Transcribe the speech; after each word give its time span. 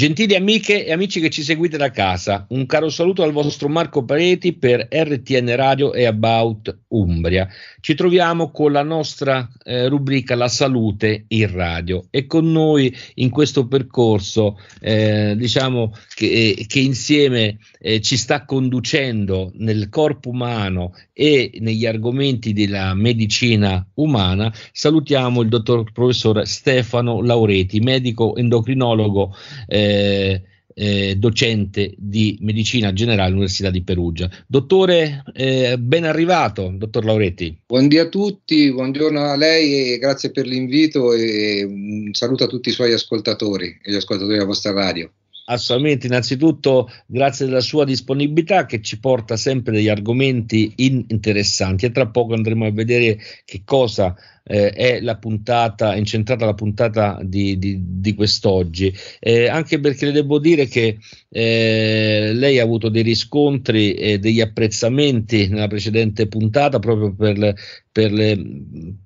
Gentili 0.00 0.34
amiche 0.34 0.86
e 0.86 0.92
amici 0.92 1.20
che 1.20 1.28
ci 1.28 1.42
seguite 1.42 1.76
da 1.76 1.90
casa, 1.90 2.46
un 2.48 2.64
caro 2.64 2.88
saluto 2.88 3.22
al 3.22 3.32
vostro 3.32 3.68
Marco 3.68 4.02
Pareti 4.02 4.54
per 4.54 4.88
RTN 4.90 5.54
Radio 5.54 5.92
e 5.92 6.06
About 6.06 6.84
Umbria. 6.88 7.46
Ci 7.80 7.94
troviamo 7.94 8.50
con 8.50 8.72
la 8.72 8.82
nostra 8.82 9.46
eh, 9.62 9.88
rubrica 9.88 10.34
La 10.36 10.48
salute 10.48 11.26
in 11.28 11.52
radio 11.52 12.06
e 12.08 12.24
con 12.24 12.50
noi 12.50 12.96
in 13.16 13.28
questo 13.28 13.66
percorso, 13.66 14.58
eh, 14.80 15.34
diciamo 15.36 15.94
che, 16.14 16.54
eh, 16.56 16.64
che 16.66 16.80
insieme 16.80 17.58
eh, 17.78 18.00
ci 18.00 18.16
sta 18.16 18.46
conducendo 18.46 19.52
nel 19.56 19.90
corpo 19.90 20.30
umano 20.30 20.94
e 21.12 21.58
negli 21.60 21.84
argomenti 21.84 22.54
della 22.54 22.94
medicina 22.94 23.86
umana, 23.96 24.50
salutiamo 24.72 25.42
il 25.42 25.48
dottor 25.48 25.92
professor 25.92 26.46
Stefano 26.46 27.20
Laureti, 27.20 27.80
medico 27.80 28.34
endocrinologo. 28.36 29.36
Eh, 29.66 29.88
eh, 29.90 30.42
eh, 30.72 31.16
docente 31.16 31.92
di 31.96 32.38
medicina 32.40 32.92
generale 32.92 33.28
all'Università 33.28 33.70
di 33.70 33.82
Perugia. 33.82 34.30
Dottore, 34.46 35.22
eh, 35.34 35.76
ben 35.78 36.04
arrivato, 36.04 36.72
dottor 36.74 37.04
Lauretti. 37.04 37.62
Buongiorno 37.66 38.06
a 38.06 38.08
tutti, 38.08 38.72
buongiorno 38.72 39.20
a 39.20 39.36
lei 39.36 39.92
e 39.92 39.98
grazie 39.98 40.30
per 40.30 40.46
l'invito 40.46 41.12
e 41.12 41.64
un 41.64 42.08
saluto 42.12 42.44
a 42.44 42.46
tutti 42.46 42.68
i 42.68 42.72
suoi 42.72 42.92
ascoltatori 42.92 43.78
e 43.82 43.90
gli 43.90 43.96
ascoltatori 43.96 44.34
della 44.34 44.46
vostra 44.46 44.72
radio. 44.72 45.10
Assolutamente, 45.46 46.06
innanzitutto 46.06 46.88
grazie 47.06 47.44
della 47.46 47.60
sua 47.60 47.84
disponibilità 47.84 48.66
che 48.66 48.80
ci 48.80 49.00
porta 49.00 49.36
sempre 49.36 49.72
degli 49.72 49.88
argomenti 49.88 50.72
interessanti 50.76 51.86
e 51.86 51.90
tra 51.90 52.06
poco 52.06 52.34
andremo 52.34 52.66
a 52.66 52.70
vedere 52.70 53.18
che 53.44 53.62
cosa 53.64 54.14
eh, 54.50 54.72
è 54.72 55.00
la 55.00 55.16
puntata, 55.16 55.94
incentrata 55.94 56.44
la 56.44 56.54
puntata 56.54 57.20
di, 57.22 57.56
di, 57.56 57.78
di 57.80 58.14
quest'oggi, 58.14 58.92
eh, 59.20 59.46
anche 59.48 59.78
perché 59.78 60.06
le 60.06 60.12
devo 60.12 60.40
dire 60.40 60.66
che 60.66 60.98
eh, 61.28 62.32
lei 62.34 62.58
ha 62.58 62.64
avuto 62.64 62.88
dei 62.88 63.02
riscontri 63.02 63.94
e 63.94 64.18
degli 64.18 64.40
apprezzamenti 64.40 65.46
nella 65.46 65.68
precedente 65.68 66.26
puntata 66.26 66.80
proprio 66.80 67.14
per, 67.14 67.54
per, 67.92 68.12
le, 68.12 68.36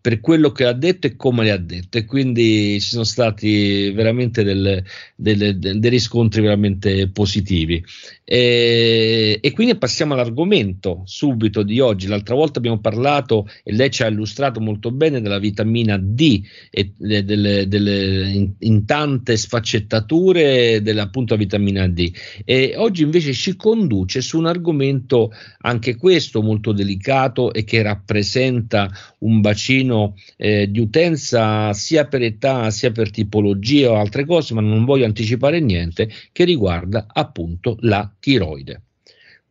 per, 0.00 0.20
quello 0.20 0.50
che 0.50 0.64
ha 0.64 0.72
detto 0.72 1.06
e 1.06 1.16
come 1.16 1.44
le 1.44 1.50
ha 1.50 1.58
detto 1.58 1.98
e 1.98 2.06
quindi 2.06 2.80
ci 2.80 2.88
sono 2.88 3.04
stati 3.04 3.90
veramente 3.90 4.42
delle, 4.42 4.84
delle, 5.14 5.58
dei 5.58 5.90
riscontri 5.90 6.40
veramente 6.40 7.10
positivi. 7.10 7.84
E, 8.24 9.38
e, 9.42 9.52
quindi 9.52 9.76
passiamo 9.76 10.14
all'argomento 10.14 11.02
subito 11.04 11.62
di 11.62 11.80
oggi. 11.80 12.06
L'altra 12.06 12.34
volta 12.34 12.58
abbiamo 12.58 12.80
parlato 12.80 13.46
e 13.62 13.72
lei 13.72 13.90
ci 13.90 14.02
ha 14.02 14.06
illustrato 14.06 14.60
molto 14.60 14.90
bene 14.90 15.20
della 15.20 15.33
vitamina 15.38 15.96
D 15.98 16.42
e 16.70 16.92
delle, 16.96 17.66
delle 17.68 18.30
in, 18.30 18.52
in, 18.58 18.84
tante 18.84 19.36
sfaccettature 19.36 20.80
dell'appunto 20.82 21.36
vitamina 21.36 21.86
D. 21.88 22.12
E 22.44 22.74
oggi 22.76 23.02
invece 23.02 23.32
ci 23.32 23.56
conduce 23.56 24.20
su 24.20 24.38
un 24.38 24.46
argomento 24.46 25.32
anche 25.60 25.96
questo 25.96 26.42
molto 26.42 26.72
delicato 26.72 27.52
e 27.52 27.64
che 27.64 27.82
rappresenta 27.82 28.90
un 29.20 29.40
bacino 29.40 30.16
eh, 30.36 30.70
di 30.70 30.80
utenza 30.80 31.72
sia 31.72 32.06
per 32.06 32.22
età 32.22 32.70
sia 32.70 32.90
per 32.90 33.10
tipologia 33.10 33.90
o 33.90 33.96
altre 33.96 34.24
cose, 34.24 34.54
ma 34.54 34.60
non 34.60 34.84
voglio 34.84 35.04
anticipare 35.04 35.60
niente, 35.60 36.10
che 36.32 36.44
riguarda 36.44 37.06
appunto 37.08 37.76
la 37.80 38.10
tiroide. 38.18 38.82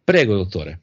Prego, 0.04 0.36
dottore. 0.36 0.80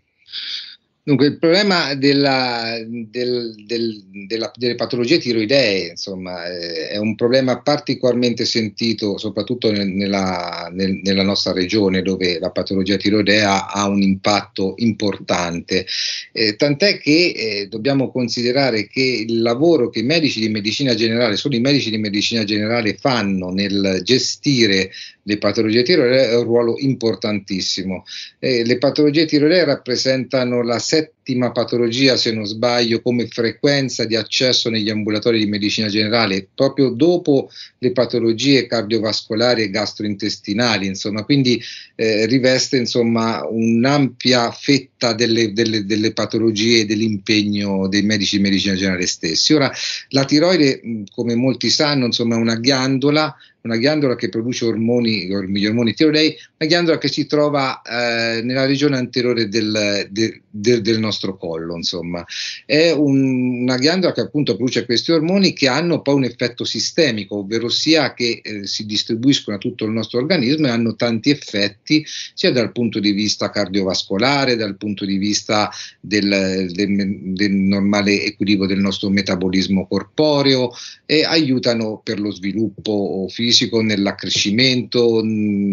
Dunque, 1.10 1.26
il 1.26 1.38
problema 1.38 1.94
della, 1.94 2.78
del, 2.86 3.52
del, 3.66 4.04
della, 4.28 4.52
delle 4.54 4.76
patologie 4.76 5.18
tiroidee 5.18 5.88
insomma, 5.88 6.46
eh, 6.46 6.90
è 6.90 6.98
un 6.98 7.16
problema 7.16 7.60
particolarmente 7.62 8.44
sentito 8.44 9.18
soprattutto 9.18 9.72
nel, 9.72 9.88
nella, 9.88 10.70
nel, 10.72 11.00
nella, 11.02 11.24
nostra 11.24 11.52
regione 11.52 12.02
dove 12.02 12.38
la 12.38 12.52
patologia 12.52 12.96
tiroidea 12.96 13.72
ha 13.72 13.88
un 13.88 14.02
impatto 14.02 14.74
importante. 14.76 15.84
Eh, 16.30 16.54
tant'è 16.54 16.98
che 16.98 17.32
eh, 17.34 17.66
dobbiamo 17.68 18.12
considerare 18.12 18.86
che 18.86 19.24
il 19.26 19.42
lavoro 19.42 19.90
che 19.90 19.98
i 19.98 20.04
medici 20.04 20.38
di 20.38 20.48
medicina 20.48 20.94
generale, 20.94 21.34
solo 21.34 21.56
i 21.56 21.60
medici 21.60 21.90
di 21.90 21.98
medicina 21.98 22.44
generale 22.44 22.94
fanno 22.94 23.50
nel 23.50 23.98
gestire 24.04 24.92
le 25.30 25.38
patologie 25.38 25.82
tiroidee 25.82 26.30
è 26.30 26.36
un 26.36 26.44
ruolo 26.44 26.74
importantissimo. 26.78 28.04
Eh, 28.38 28.64
le 28.64 28.78
patologie 28.78 29.26
tiroidee 29.26 29.64
rappresentano 29.64 30.62
la 30.62 30.78
it 31.00 31.14
settima 31.30 31.52
patologia, 31.52 32.16
se 32.16 32.32
non 32.32 32.44
sbaglio, 32.44 33.00
come 33.00 33.28
frequenza 33.28 34.04
di 34.04 34.16
accesso 34.16 34.68
negli 34.68 34.90
ambulatori 34.90 35.38
di 35.38 35.46
medicina 35.46 35.88
generale, 35.88 36.48
proprio 36.52 36.90
dopo 36.90 37.50
le 37.78 37.92
patologie 37.92 38.66
cardiovascolari 38.66 39.62
e 39.62 39.70
gastrointestinali, 39.70 40.86
insomma, 40.86 41.24
quindi 41.24 41.62
eh, 41.94 42.26
riveste 42.26 42.76
insomma, 42.76 43.46
un'ampia 43.48 44.50
fetta 44.50 45.12
delle, 45.12 45.52
delle, 45.52 45.84
delle 45.84 46.12
patologie 46.12 46.80
e 46.80 46.86
dell'impegno 46.86 47.86
dei 47.86 48.02
medici 48.02 48.36
di 48.36 48.42
medicina 48.42 48.74
generale 48.74 49.06
stessi. 49.06 49.54
Ora, 49.54 49.70
la 50.08 50.24
tiroide, 50.24 50.80
come 51.14 51.34
molti 51.36 51.70
sanno, 51.70 52.06
insomma, 52.06 52.34
è 52.34 52.38
una 52.38 52.56
ghiandola 52.56 53.36
una 53.62 53.76
ghiandola 53.76 54.14
che 54.14 54.28
produce 54.28 54.64
ormoni, 54.64 55.26
gli 55.26 55.66
ormoni 55.66 55.92
tiroidei, 55.92 56.36
una 56.58 56.68
ghiandola 56.68 56.98
che 56.98 57.08
si 57.08 57.26
trova 57.26 57.82
eh, 57.82 58.40
nella 58.42 58.64
regione 58.64 58.96
anteriore 58.96 59.48
del, 59.48 60.06
de, 60.10 60.42
de, 60.48 60.80
del, 60.80 60.98
nostro 60.98 61.19
collo, 61.36 61.76
insomma. 61.76 62.24
È 62.64 62.90
un, 62.90 63.62
una 63.62 63.76
ghiandola 63.76 64.12
che 64.12 64.20
appunto 64.20 64.56
produce 64.56 64.84
questi 64.84 65.12
ormoni 65.12 65.52
che 65.52 65.68
hanno 65.68 66.02
poi 66.02 66.14
un 66.14 66.24
effetto 66.24 66.64
sistemico, 66.64 67.38
ovvero 67.38 67.68
sia 67.68 68.14
che 68.14 68.40
eh, 68.42 68.66
si 68.66 68.86
distribuiscono 68.86 69.56
a 69.56 69.60
tutto 69.60 69.84
il 69.84 69.92
nostro 69.92 70.18
organismo 70.18 70.66
e 70.66 70.70
hanno 70.70 70.94
tanti 70.96 71.30
effetti, 71.30 72.04
sia 72.34 72.52
dal 72.52 72.72
punto 72.72 72.98
di 73.00 73.12
vista 73.12 73.50
cardiovascolare, 73.50 74.56
dal 74.56 74.76
punto 74.76 75.04
di 75.04 75.16
vista 75.16 75.70
del, 76.00 76.68
del, 76.72 77.34
del 77.34 77.52
normale 77.52 78.24
equilibrio 78.24 78.66
del 78.66 78.78
nostro 78.78 79.08
metabolismo 79.08 79.86
corporeo 79.86 80.70
e 81.06 81.24
aiutano 81.24 82.00
per 82.02 82.20
lo 82.20 82.30
sviluppo 82.30 83.26
fisico 83.28 83.82
nell'accrescimento, 83.82 85.22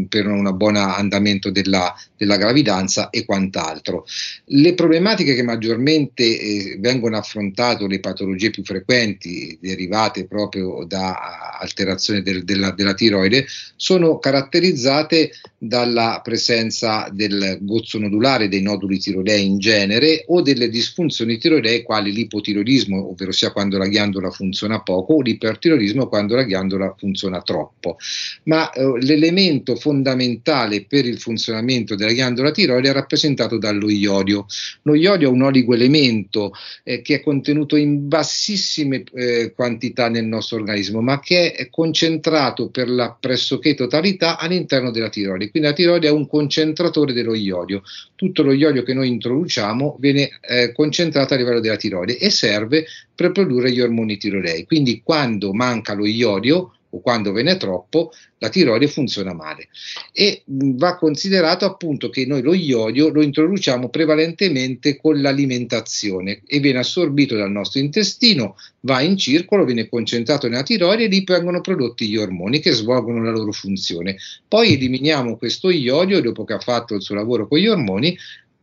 per 0.10 0.28
un 0.28 0.52
buon 0.56 0.76
andamento 0.76 1.52
della, 1.52 1.94
della, 2.16 2.38
gravidanza 2.38 3.10
e 3.10 3.26
quant'altro. 3.26 4.06
Le 4.46 4.74
problematiche 4.74 5.27
che 5.34 5.44
maggiormente 5.44 6.24
eh, 6.24 6.78
vengono 6.80 7.18
affrontate, 7.18 7.88
le 7.88 8.00
patologie 8.00 8.50
più 8.50 8.64
frequenti 8.64 9.58
derivate 9.62 10.26
proprio 10.26 10.84
da 10.86 11.58
alterazione 11.60 12.22
del, 12.22 12.44
della, 12.44 12.72
della 12.72 12.94
tiroide, 12.94 13.46
sono 13.76 14.20
caratterizzate 14.20 15.32
dalla 15.58 16.22
presenza 16.24 17.10
del 17.12 17.58
gozzo 17.62 17.98
nodulare, 17.98 18.48
dei 18.48 18.62
noduli 18.62 19.00
tiroidei 19.00 19.46
in 19.46 19.58
genere 19.58 20.24
o 20.28 20.42
delle 20.42 20.70
disfunzioni 20.70 21.38
tiroidee 21.38 21.82
quali 21.82 22.12
l'ipotiroidismo, 22.12 23.10
ovvero 23.10 23.32
sia 23.32 23.52
quando 23.52 23.78
la 23.78 23.88
ghiandola 23.88 24.30
funziona 24.30 24.82
poco, 24.82 25.16
o 25.16 25.22
l'ipertiroidismo 25.22 26.08
quando 26.08 26.36
la 26.36 26.44
ghiandola 26.44 26.96
funziona 26.98 27.42
troppo, 27.42 27.98
ma 28.44 28.70
eh, 28.72 28.84
l'elemento 29.00 29.76
fondamentale 29.76 30.86
per 30.86 31.06
il 31.06 31.20
funzionamento 31.20 31.96
della 31.96 32.12
ghiandola 32.12 32.52
tiroide 32.52 32.90
è 32.90 32.94
rappresentato 32.94 33.58
dallo 33.58 33.90
iodio. 33.90 34.46
Lo 34.84 34.94
iodio 34.94 35.17
è 35.26 35.28
un 35.28 35.42
oligoelemento 35.42 36.54
eh, 36.84 37.02
che 37.02 37.16
è 37.16 37.22
contenuto 37.22 37.76
in 37.76 38.08
bassissime 38.08 39.04
eh, 39.14 39.52
quantità 39.56 40.10
nel 40.10 40.26
nostro 40.26 40.58
organismo, 40.58 41.02
ma 41.02 41.20
che 41.20 41.54
è 41.54 41.70
concentrato 41.70 42.70
per 42.70 42.90
la 42.90 43.16
pressoché 43.20 43.74
totalità 43.74 44.38
all'interno 44.38 44.92
della 44.92 45.10
tiroide. 45.10 45.50
Quindi 45.50 45.70
la 45.70 45.76
tiroide 45.76 46.08
è 46.08 46.12
un 46.12 46.28
concentratore 46.28 47.14
dello 47.14 47.34
iodio. 47.34 47.82
Tutto 48.16 48.44
lo 48.44 48.52
iodio 48.52 48.84
che 48.84 48.94
noi 48.94 49.08
introduciamo 49.10 49.98
viene 50.00 50.40
eh, 50.42 50.72
concentrato 50.72 51.34
a 51.34 51.38
livello 51.38 51.60
della 51.60 51.76
tiroide 51.76 52.18
e 52.18 52.30
serve 52.30 52.86
per 53.14 53.32
produrre 53.32 53.72
gli 53.72 53.82
ormoni 53.82 54.18
tiroidei. 54.18 54.66
Quindi 54.66 55.02
quando 55.04 55.54
manca 55.54 55.94
lo 55.94 56.06
iodio, 56.06 56.77
o 56.90 57.02
quando 57.02 57.32
ve 57.32 57.44
n'è 57.44 57.58
troppo, 57.58 58.12
la 58.40 58.50
tiroide 58.50 58.88
funziona 58.88 59.34
male. 59.34 59.68
E 60.14 60.44
va 60.46 60.96
considerato 60.98 61.66
appunto 61.66 62.10
che 62.10 62.26
noi 62.26 62.42
lo 62.42 62.54
iodio 62.54 63.10
lo 63.10 63.22
introduciamo 63.22 63.90
prevalentemente 63.90 64.98
con 64.98 65.22
l'alimentazione 65.22 66.42
e 66.46 66.60
viene 66.60 66.80
assorbito 66.80 67.36
dal 67.36 67.52
nostro 67.52 67.80
intestino, 67.80 68.56
va 68.82 69.02
in 69.02 69.18
circolo, 69.18 69.66
viene 69.66 69.90
concentrato 69.90 70.48
nella 70.48 70.64
tiroide 70.64 71.06
e 71.06 71.08
lì 71.08 71.24
vengono 71.26 71.62
prodotti 71.62 72.08
gli 72.08 72.18
ormoni 72.18 72.60
che 72.60 72.72
svolgono 72.72 73.24
la 73.24 73.32
loro 73.32 73.52
funzione. 73.52 74.18
Poi 74.48 74.74
eliminiamo 74.74 75.38
questo 75.38 75.70
iodio 75.70 76.22
dopo 76.22 76.44
che 76.44 76.54
ha 76.54 76.60
fatto 76.60 76.96
il 76.96 77.02
suo 77.02 77.16
lavoro 77.16 77.48
con 77.48 77.58
gli 77.58 77.68
ormoni 77.68 78.18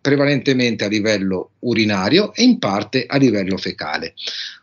prevalentemente 0.04 0.84
a 0.84 0.88
livello 0.88 1.52
urinario 1.60 2.34
e 2.34 2.42
in 2.42 2.58
parte 2.58 3.06
a 3.06 3.16
livello 3.16 3.56
fecale. 3.56 4.12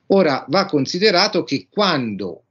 Ora 0.08 0.46
va 0.50 0.66
considerato 0.66 1.44
che 1.44 1.66
quando 1.68 2.44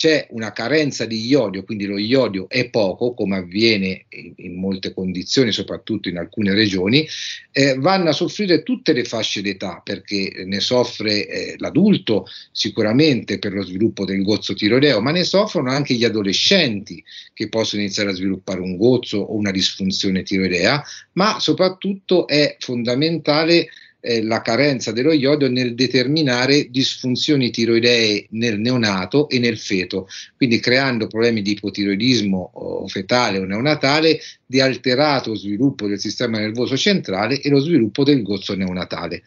c'è 0.00 0.28
una 0.30 0.50
carenza 0.52 1.04
di 1.04 1.26
iodio, 1.26 1.62
quindi 1.62 1.84
lo 1.84 1.98
iodio 1.98 2.48
è 2.48 2.70
poco, 2.70 3.12
come 3.12 3.36
avviene 3.36 4.06
in, 4.08 4.32
in 4.36 4.54
molte 4.58 4.94
condizioni, 4.94 5.52
soprattutto 5.52 6.08
in 6.08 6.16
alcune 6.16 6.54
regioni, 6.54 7.06
eh, 7.52 7.74
vanno 7.74 8.08
a 8.08 8.14
soffrire 8.14 8.62
tutte 8.62 8.94
le 8.94 9.04
fasce 9.04 9.42
d'età, 9.42 9.82
perché 9.84 10.44
ne 10.46 10.58
soffre 10.60 11.28
eh, 11.28 11.54
l'adulto 11.58 12.26
sicuramente 12.50 13.38
per 13.38 13.52
lo 13.52 13.62
sviluppo 13.62 14.06
del 14.06 14.22
gozzo 14.22 14.54
tiroideo, 14.54 15.02
ma 15.02 15.10
ne 15.10 15.22
soffrono 15.22 15.70
anche 15.70 15.92
gli 15.92 16.04
adolescenti 16.04 17.04
che 17.34 17.50
possono 17.50 17.82
iniziare 17.82 18.08
a 18.08 18.14
sviluppare 18.14 18.60
un 18.60 18.78
gozzo 18.78 19.18
o 19.18 19.34
una 19.34 19.50
disfunzione 19.50 20.22
tiroidea, 20.22 20.82
ma 21.12 21.38
soprattutto 21.40 22.26
è 22.26 22.56
fondamentale 22.58 23.68
eh, 24.00 24.22
la 24.22 24.40
carenza 24.42 24.92
dello 24.92 25.12
iodio 25.12 25.48
nel 25.48 25.74
determinare 25.74 26.68
disfunzioni 26.70 27.50
tiroidee 27.50 28.26
nel 28.30 28.58
neonato 28.58 29.28
e 29.28 29.38
nel 29.38 29.58
feto, 29.58 30.08
quindi 30.36 30.58
creando 30.58 31.06
problemi 31.06 31.42
di 31.42 31.52
ipotiroidismo 31.52 32.50
o 32.54 32.88
fetale 32.88 33.38
o 33.38 33.44
neonatale 33.44 34.20
di 34.50 34.60
alterato 34.60 35.36
sviluppo 35.36 35.86
del 35.86 36.00
sistema 36.00 36.40
nervoso 36.40 36.76
centrale 36.76 37.40
e 37.40 37.48
lo 37.50 37.60
sviluppo 37.60 38.02
del 38.02 38.20
gozzo 38.24 38.56
neonatale. 38.56 39.22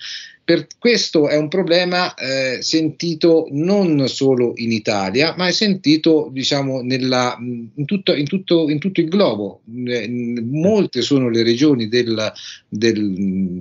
Per 0.45 0.67
questo 0.77 1.29
è 1.29 1.37
un 1.37 1.47
problema 1.47 2.13
eh, 2.15 2.61
sentito 2.61 3.47
non 3.51 4.09
solo 4.09 4.51
in 4.57 4.73
Italia, 4.73 5.33
ma 5.37 5.47
è 5.47 5.53
sentito 5.53 6.27
diciamo, 6.33 6.81
nella, 6.81 7.37
in, 7.39 7.85
tutto, 7.85 8.13
in, 8.13 8.25
tutto, 8.25 8.69
in, 8.69 8.77
tutto, 8.77 8.99
il 8.99 9.07
globo. 9.07 9.61
Eh, 9.85 10.41
molte 10.43 11.01
sono 11.01 11.29
le 11.29 11.43
regioni 11.43 11.87
del, 11.87 12.29
del, 12.67 13.13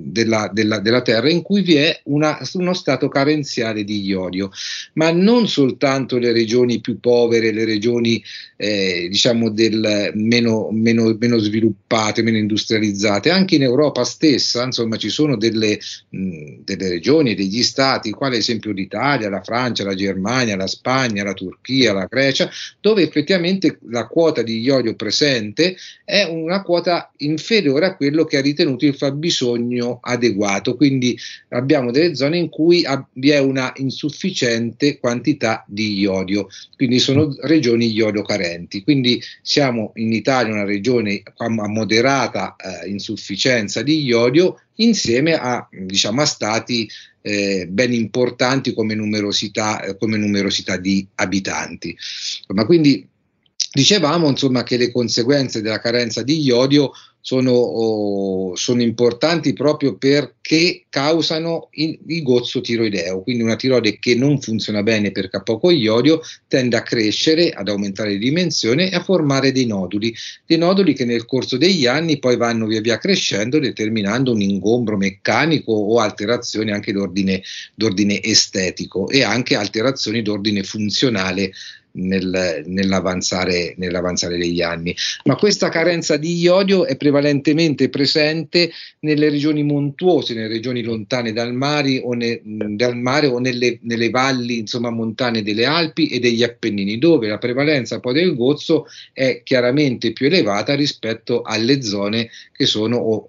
della, 0.07 0.51
della, 0.53 0.81
della, 0.81 1.03
Terra 1.03 1.31
in 1.31 1.43
cui 1.43 1.63
vi 1.63 1.77
è 1.77 2.01
una, 2.07 2.37
uno 2.55 2.75
stato 2.75 3.07
carenziale 3.07 3.85
di 3.85 4.05
iodio, 4.05 4.51
ma 4.95 5.13
non 5.13 5.47
soltanto 5.47 6.19
le 6.19 6.33
regioni 6.33 6.81
più 6.81 6.99
povere, 6.99 7.53
le 7.53 7.65
regioni 7.65 8.21
eh, 8.57 9.07
diciamo 9.09 9.51
del 9.51 10.11
meno, 10.15 10.69
meno, 10.73 11.17
meno, 11.17 11.39
sviluppate, 11.39 11.52
meno 12.23 12.39
industrializzate, 12.39 13.31
anche 13.31 13.57
in 13.57 13.63
Europa 13.63 14.05
stessa, 14.05 14.65
insomma, 14.65 14.97
ci 14.97 15.09
sono 15.09 15.37
delle, 15.37 15.79
mh, 16.11 16.61
delle 16.65 16.89
regioni, 16.89 17.35
degli 17.35 17.63
stati, 17.63 18.11
quale 18.11 18.37
esempio 18.37 18.73
l'Italia, 18.73 19.29
la 19.29 19.43
Francia, 19.43 19.85
la 19.85 19.95
Germania, 19.95 20.57
la 20.57 20.67
Spagna, 20.67 21.25
la 21.25 21.35
Turchia, 21.35 21.93
la 21.93 22.07
Grecia, 22.09 22.51
dove 22.81 23.03
effettivamente 23.03 23.79
la 23.89 24.07
quota 24.07 24.43
di 24.43 24.61
iodio 24.61 24.95
presente 24.95 25.77
è 26.05 26.25
una 26.25 26.63
quota 26.63 27.11
inferiore 27.19 27.87
a 27.87 27.97
quello 27.97 28.25
che 28.25 28.37
ha 28.37 28.41
ritenuto 28.41 28.85
il 28.87 28.95
fabbisogno 28.95 29.99
adeguato. 30.03 30.77
Quindi 30.77 31.19
abbiamo 31.51 31.91
delle 31.91 32.15
zone 32.15 32.39
in 32.39 32.49
cui 32.49 32.85
vi 33.15 33.31
è 33.31 33.39
una 33.39 33.73
insufficiente 33.77 34.99
quantità 34.99 35.65
di 35.67 35.99
iodio, 35.99 36.49
quindi 36.77 36.99
sono 36.99 37.35
regioni 37.41 37.91
iodio 37.91 38.23
carenti. 38.23 38.83
Quindi 38.83 39.23
siamo 39.43 39.93
in 39.97 40.13
Italia 40.13 40.53
una 40.53 40.65
regione 40.65 41.23
a 41.45 41.69
moderata 41.69 42.57
eh, 42.57 42.89
insufficienza 42.89 43.83
di 43.83 44.03
iodio 44.03 44.61
insieme 44.77 45.35
a, 45.35 45.67
diciamo, 45.71 46.23
a 46.23 46.27
stati 46.27 46.89
eh, 47.23 47.67
ben 47.69 47.93
importanti 47.93 48.75
come 48.75 48.95
numerosità, 48.95 49.83
eh, 49.83 49.97
come 49.97 50.17
numerosità 50.17 50.77
di 50.77 51.07
abitanti. 51.15 51.97
Ma 52.49 52.65
quindi 52.65 53.09
dicevamo 53.73 54.29
insomma, 54.29 54.63
che 54.63 54.77
le 54.77 54.93
conseguenze 54.93 55.63
della 55.63 55.81
carenza 55.81 56.23
di 56.23 56.41
iodio 56.43 56.93
sono, 57.25 58.51
sono 58.57 58.83
importanti 58.83 59.53
proprio 59.53 59.97
perché 59.97 60.87
causano 60.89 61.69
il, 61.75 61.97
il, 62.09 62.23
gozzo 62.23 62.61
tiroideo, 62.61 63.23
quindi 63.23 63.45
una 63.45 63.55
tiroide 63.55 63.99
che 64.01 64.17
non 64.17 64.41
funziona 64.41 64.83
bene 64.83 65.13
perché 65.13 65.37
ha 65.37 65.43
poco 65.43 65.71
iodio 65.71 66.21
tende 66.49 66.77
a 66.77 66.83
crescere, 66.83 67.51
ad 67.51 67.69
aumentare 67.69 68.11
di 68.11 68.19
dimensione 68.19 68.91
e 68.91 68.97
a 68.97 69.05
formare 69.05 69.53
dei 69.53 69.67
noduli, 69.67 70.13
dei 70.45 70.59
noduli 70.59 70.95
che 70.95 71.05
nel 71.05 71.25
corso 71.25 71.57
degli 71.57 71.87
anni 71.87 72.19
poi 72.19 72.37
vanno 72.37 72.67
via 72.67 72.81
via 72.81 72.99
crescendo 72.99 73.61
determinando 73.61 74.33
un 74.33 74.41
ingombro 74.41 74.97
meccanico 74.97 75.73
o 75.73 76.01
alterazioni 76.01 76.73
anche 76.73 76.93
d'ordine, 76.93 77.41
d'ordine 77.77 78.21
estetico 78.21 79.09
e 79.09 79.23
anche 79.23 79.55
alterazioni 79.55 80.23
d'ordine 80.23 80.65
funzionale 80.65 81.53
nel, 81.93 82.63
nell'avanzare, 82.67 83.75
nell'avanzare, 83.77 84.37
degli 84.37 84.63
anni. 84.63 84.95
Ma 85.25 85.37
questa 85.37 85.69
carenza 85.69 86.17
di 86.17 86.35
iodio 86.39 86.87
è 86.87 86.97
prevalentemente 86.97 87.89
presente 87.89 88.71
nelle 89.01 89.29
regioni 89.29 89.63
montuose, 89.63 90.35
nelle 90.35 90.49
regioni 90.49 90.83
lontane 90.83 91.33
dal 91.33 91.53
mare 91.53 92.01
o, 92.03 92.13
ne, 92.13 92.41
dal 92.43 92.97
mare, 92.97 93.27
o 93.27 93.39
nelle, 93.39 93.79
nelle, 93.83 94.11
valli 94.11 94.59
insomma, 94.59 94.91
montane 94.91 95.43
delle 95.43 95.65
Alpi 95.65 96.09
e 96.09 96.19
degli 96.19 96.43
Appennini, 96.43 96.99
dove 96.99 97.29
la 97.29 97.39
prevalenza 97.39 98.01
poi 98.01 98.15
del 98.15 98.35
gozzo 98.35 98.87
è 99.13 99.43
chiaramente 99.43 100.13
più 100.13 100.27
elevata 100.27 100.75
rispetto 100.75 101.43
alle 101.43 101.83
zone 101.83 102.31
che 102.53 102.67
sono 102.67 102.97
o, 102.97 103.27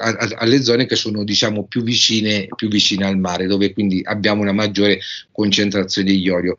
alle 0.00 0.62
zone 0.62 0.86
che 0.86 0.96
sono 0.96 1.24
diciamo 1.24 1.66
più 1.66 1.82
vicine, 1.82 2.48
più 2.54 2.68
vicine, 2.68 3.06
al 3.06 3.18
mare, 3.18 3.46
dove 3.46 3.72
quindi 3.72 4.00
abbiamo 4.04 4.42
una 4.42 4.52
maggiore 4.52 5.00
concentrazione 5.30 6.10
di 6.10 6.20
iodio. 6.20 6.58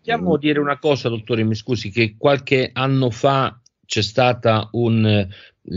Possiamo 0.00 0.36
dire 0.36 0.60
una 0.60 0.78
cosa, 0.78 1.08
dottore, 1.08 1.44
mi 1.44 1.54
scusi, 1.54 1.90
che 1.90 2.14
qualche 2.16 2.70
anno 2.72 3.10
fa 3.10 3.58
c'è 3.84 4.02
stata 4.02 4.68
un 4.72 5.28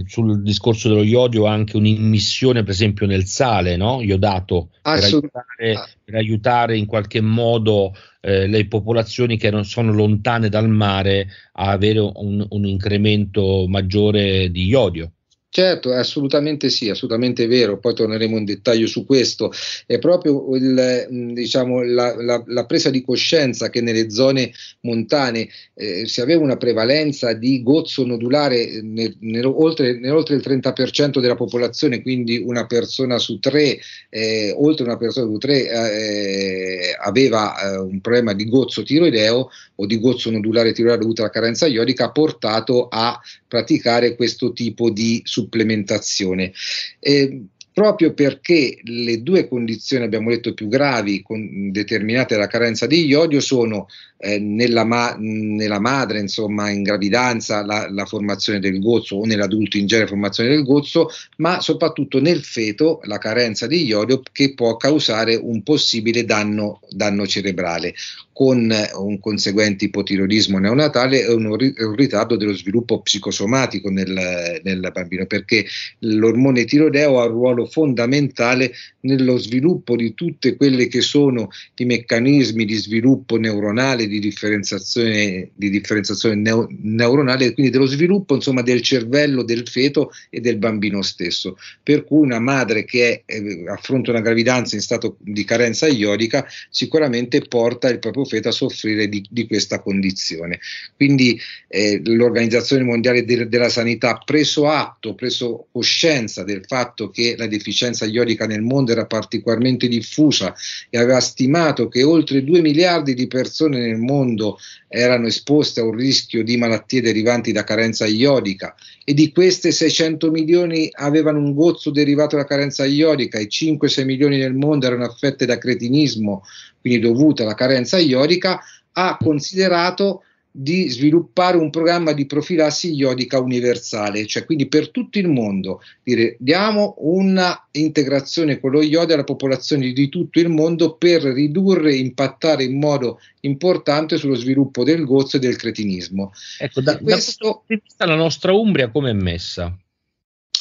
sul 0.05 0.41
discorso 0.41 0.87
dello 0.87 1.03
iodio 1.03 1.45
anche 1.45 1.77
un'immissione, 1.77 2.63
per 2.63 2.71
esempio, 2.71 3.05
nel 3.05 3.25
sale 3.25 3.75
no? 3.75 4.01
iodato 4.01 4.69
per 4.81 5.03
aiutare, 5.03 5.89
per 6.03 6.15
aiutare, 6.15 6.77
in 6.77 6.85
qualche 6.85 7.21
modo 7.21 7.93
eh, 8.21 8.47
le 8.47 8.67
popolazioni 8.67 9.37
che 9.37 9.51
non 9.51 9.63
sono 9.63 9.93
lontane 9.93 10.49
dal 10.49 10.69
mare 10.69 11.27
a 11.53 11.69
avere 11.69 11.99
un, 11.99 12.45
un 12.49 12.65
incremento 12.65 13.65
maggiore 13.67 14.49
di 14.49 14.65
iodio. 14.65 15.11
Certo, 15.55 15.93
assolutamente 15.93 16.69
sì, 16.69 16.89
assolutamente 16.89 17.47
vero, 17.47 17.79
poi 17.79 17.93
torneremo 17.93 18.35
in 18.35 18.43
dettaglio 18.43 18.87
su 18.87 19.05
questo, 19.05 19.53
è 19.85 19.99
proprio 19.99 20.53
il, 20.53 21.07
diciamo, 21.31 21.81
la, 21.81 22.13
la, 22.21 22.43
la, 22.45 22.65
presa 22.65 22.89
di 22.89 23.01
coscienza 23.01 23.69
che 23.69 23.79
nelle 23.79 24.09
zone 24.09 24.51
montane 24.81 25.47
eh, 25.73 26.07
si 26.07 26.19
aveva 26.19 26.43
una 26.43 26.57
prevalenza 26.57 27.31
di 27.31 27.63
gozzo 27.63 28.05
nodulare 28.05 28.81
nel, 28.81 29.15
nel, 29.21 29.45
oltre, 29.45 29.97
nell'oltre 29.97 30.35
il 30.35 30.43
30% 30.45 31.21
della 31.21 31.35
popolazione, 31.35 32.01
quindi 32.01 32.37
una 32.37 32.65
persona 32.65 33.17
su 33.17 33.39
tre, 33.39 33.79
eh, 34.09 34.53
oltre 34.57 34.83
una 34.83 34.97
persona 34.97 35.31
su 35.31 35.37
tre 35.37 35.69
eh, 35.69 36.97
aveva 37.01 37.57
eh, 37.61 37.77
un 37.77 38.01
problema 38.01 38.33
di 38.33 38.43
gozzo 38.49 38.83
tiroideo 38.83 39.49
o 39.75 39.85
di 39.85 40.01
gozzo 40.01 40.29
nodulare 40.29 40.73
tiroideo 40.73 40.99
dovuto 40.99 41.21
alla 41.21 41.31
carenza 41.31 41.65
iodica, 41.65 42.07
ha 42.07 42.11
portato 42.11 42.89
a 42.89 43.17
praticare 43.47 44.17
questo 44.17 44.51
tipo 44.51 44.89
di 44.89 45.21
supplementazione 45.23 45.43
supplementazione. 45.45 46.51
Eh, 46.99 47.41
proprio 47.75 48.13
perché 48.13 48.79
le 48.83 49.21
due 49.21 49.49
condizioni, 49.49 50.05
abbiamo 50.05 50.29
detto, 50.29 50.53
più 50.53 50.69
gravi 50.69 51.21
con, 51.21 51.71
determinate 51.73 52.33
dalla 52.33 52.47
carenza 52.47 52.85
di 52.87 53.05
iodio 53.05 53.41
sono 53.41 53.87
eh, 54.17 54.39
nella, 54.39 54.85
ma- 54.85 55.13
nella, 55.19 55.81
madre, 55.81 56.19
insomma, 56.19 56.69
in 56.69 56.83
gravidanza, 56.83 57.65
la, 57.65 57.89
la, 57.91 58.05
formazione 58.05 58.59
del 58.59 58.79
gozzo 58.79 59.17
o 59.17 59.25
nell'adulto 59.25 59.75
in 59.75 59.87
genere 59.87 60.07
formazione 60.07 60.51
del 60.51 60.63
gozzo, 60.63 61.09
ma 61.37 61.59
soprattutto 61.59 62.21
nel 62.21 62.45
feto 62.45 63.01
la 63.03 63.17
carenza 63.17 63.67
di 63.67 63.83
iodio 63.83 64.21
che 64.31 64.53
può 64.53 64.77
causare 64.77 65.35
un 65.35 65.61
possibile 65.61 66.23
danno, 66.23 66.79
danno 66.89 67.27
cerebrale 67.27 67.93
con 68.35 68.69
un 68.95 69.19
conseguente 69.21 69.85
ipotiroidismo 69.85 70.59
neonatale 70.59 71.21
e 71.21 71.31
un, 71.31 71.45
un, 71.45 71.95
ritardo 71.95 72.35
dello 72.35 72.53
sviluppo 72.53 72.99
psicosomatico 72.99 73.89
nel, 73.89 74.59
nel, 74.61 74.91
bambino, 74.91 75.25
perché 75.25 75.65
l'ormone 75.99 76.65
tiroideo 76.65 77.21
ha 77.21 77.27
un 77.27 77.31
ruolo 77.31 77.65
fondamentale 77.65 78.73
nello 79.01 79.37
sviluppo 79.37 79.95
di 79.95 80.13
tutte 80.13 80.57
quelle 80.57 80.87
che 80.87 80.99
sono 80.99 81.47
i 81.75 81.85
meccanismi 81.85 82.65
di 82.65 82.73
sviluppo 82.73 83.37
neuronale, 83.37 84.05
di 84.05 84.19
differenziazione, 84.19 85.51
di 85.53 85.69
differenziazione 85.69 86.35
neo, 86.35 86.67
neuronale, 86.69 87.53
quindi 87.53 87.71
dello 87.71 87.85
sviluppo 87.85 88.35
insomma, 88.35 88.63
del 88.63 88.81
cervello 88.81 89.43
del 89.43 89.65
feto 89.65 90.11
e 90.29 90.41
del 90.41 90.57
bambino 90.57 91.01
stesso. 91.03 91.57
Per 91.81 92.03
cui 92.03 92.25
una 92.25 92.39
madre 92.39 92.83
che 92.83 93.23
è, 93.25 93.33
eh, 93.33 93.63
affronta 93.69 94.11
una 94.11 94.19
gravidanza 94.19 94.75
in 94.75 94.81
stato 94.81 95.15
di 95.19 95.45
carenza 95.45 95.87
iodica 95.87 96.45
sicuramente 96.69 97.39
porta 97.39 97.87
il 97.87 97.99
proprio 97.99 98.23
feto 98.25 98.49
a 98.49 98.51
soffrire 98.51 99.07
di, 99.07 99.25
di 99.29 99.47
questa 99.47 99.81
condizione. 99.81 100.59
Quindi 100.95 101.39
eh, 101.67 102.01
l'Organizzazione 102.03 102.83
Mondiale 102.83 103.25
de- 103.25 103.47
della 103.47 103.69
Sanità 103.69 104.11
ha 104.11 104.21
preso 104.23 104.67
atto, 104.67 105.15
preso 105.15 105.67
coscienza 105.71 106.43
del 106.43 106.63
fatto 106.65 107.09
che 107.09 107.35
la 107.37 107.47
deficienza 107.47 108.05
iodica 108.05 108.45
nel 108.45 108.61
mondo 108.61 108.91
era 108.91 109.05
particolarmente 109.05 109.87
diffusa 109.87 110.53
e 110.89 110.97
aveva 110.97 111.19
stimato 111.19 111.87
che 111.87 112.03
oltre 112.03 112.43
2 112.43 112.61
miliardi 112.61 113.13
di 113.13 113.27
persone 113.27 113.79
nel 113.79 113.97
mondo 113.97 114.57
erano 114.95 115.27
esposte 115.27 115.81
a 115.81 115.83
un 115.83 115.91
rischio 115.91 116.43
di 116.43 116.55
malattie 116.55 117.01
derivanti 117.01 117.51
da 117.51 117.63
carenza 117.63 118.05
iodica. 118.05 118.73
E 119.03 119.13
di 119.13 119.31
queste 119.31 119.71
600 119.71 120.31
milioni 120.31 120.89
avevano 120.91 121.39
un 121.39 121.53
gozzo 121.53 121.91
derivato 121.91 122.37
da 122.37 122.45
carenza 122.45 122.85
iodica. 122.85 123.37
E 123.37 123.47
5-6 123.47 124.05
milioni 124.05 124.37
nel 124.37 124.53
mondo 124.53 124.85
erano 124.85 125.05
affette 125.05 125.45
da 125.45 125.57
cretinismo, 125.57 126.43
quindi 126.79 126.99
dovuta 126.99 127.43
alla 127.43 127.55
carenza 127.55 127.97
iodica, 127.97 128.61
ha 128.93 129.17
considerato 129.17 130.23
di 130.57 130.87
sviluppare 130.89 131.57
un 131.57 131.69
programma 131.69 132.13
di 132.13 132.25
profilassi 132.25 132.93
iodica 132.93 133.41
universale, 133.41 134.25
cioè 134.25 134.45
quindi 134.45 134.69
per 134.69 134.89
tutto 134.89 135.19
il 135.19 135.27
mondo, 135.27 135.81
dire 136.01 136.37
diamo 136.39 136.95
una 136.99 137.67
integrazione 137.71 138.61
con 138.61 138.71
lo 138.71 138.81
iodio 138.81 139.15
alla 139.15 139.25
popolazione 139.25 139.91
di 139.91 140.07
tutto 140.07 140.39
il 140.39 140.47
mondo 140.47 140.95
per 140.95 141.23
ridurre 141.23 141.91
e 141.91 141.97
impattare 141.97 142.63
in 142.63 142.79
modo 142.79 143.19
importante 143.41 144.15
sullo 144.15 144.35
sviluppo 144.35 144.85
del 144.85 145.03
gozzo 145.03 145.35
e 145.35 145.39
del 145.41 145.57
cretinismo. 145.57 146.31
Ecco, 146.57 146.79
da, 146.79 146.97
questo, 146.99 147.63
da 147.67 147.75
vista 147.75 148.05
la 148.05 148.15
nostra 148.15 148.53
Umbria 148.53 148.89
come 148.89 149.09
è 149.09 149.13
messa? 149.13 149.77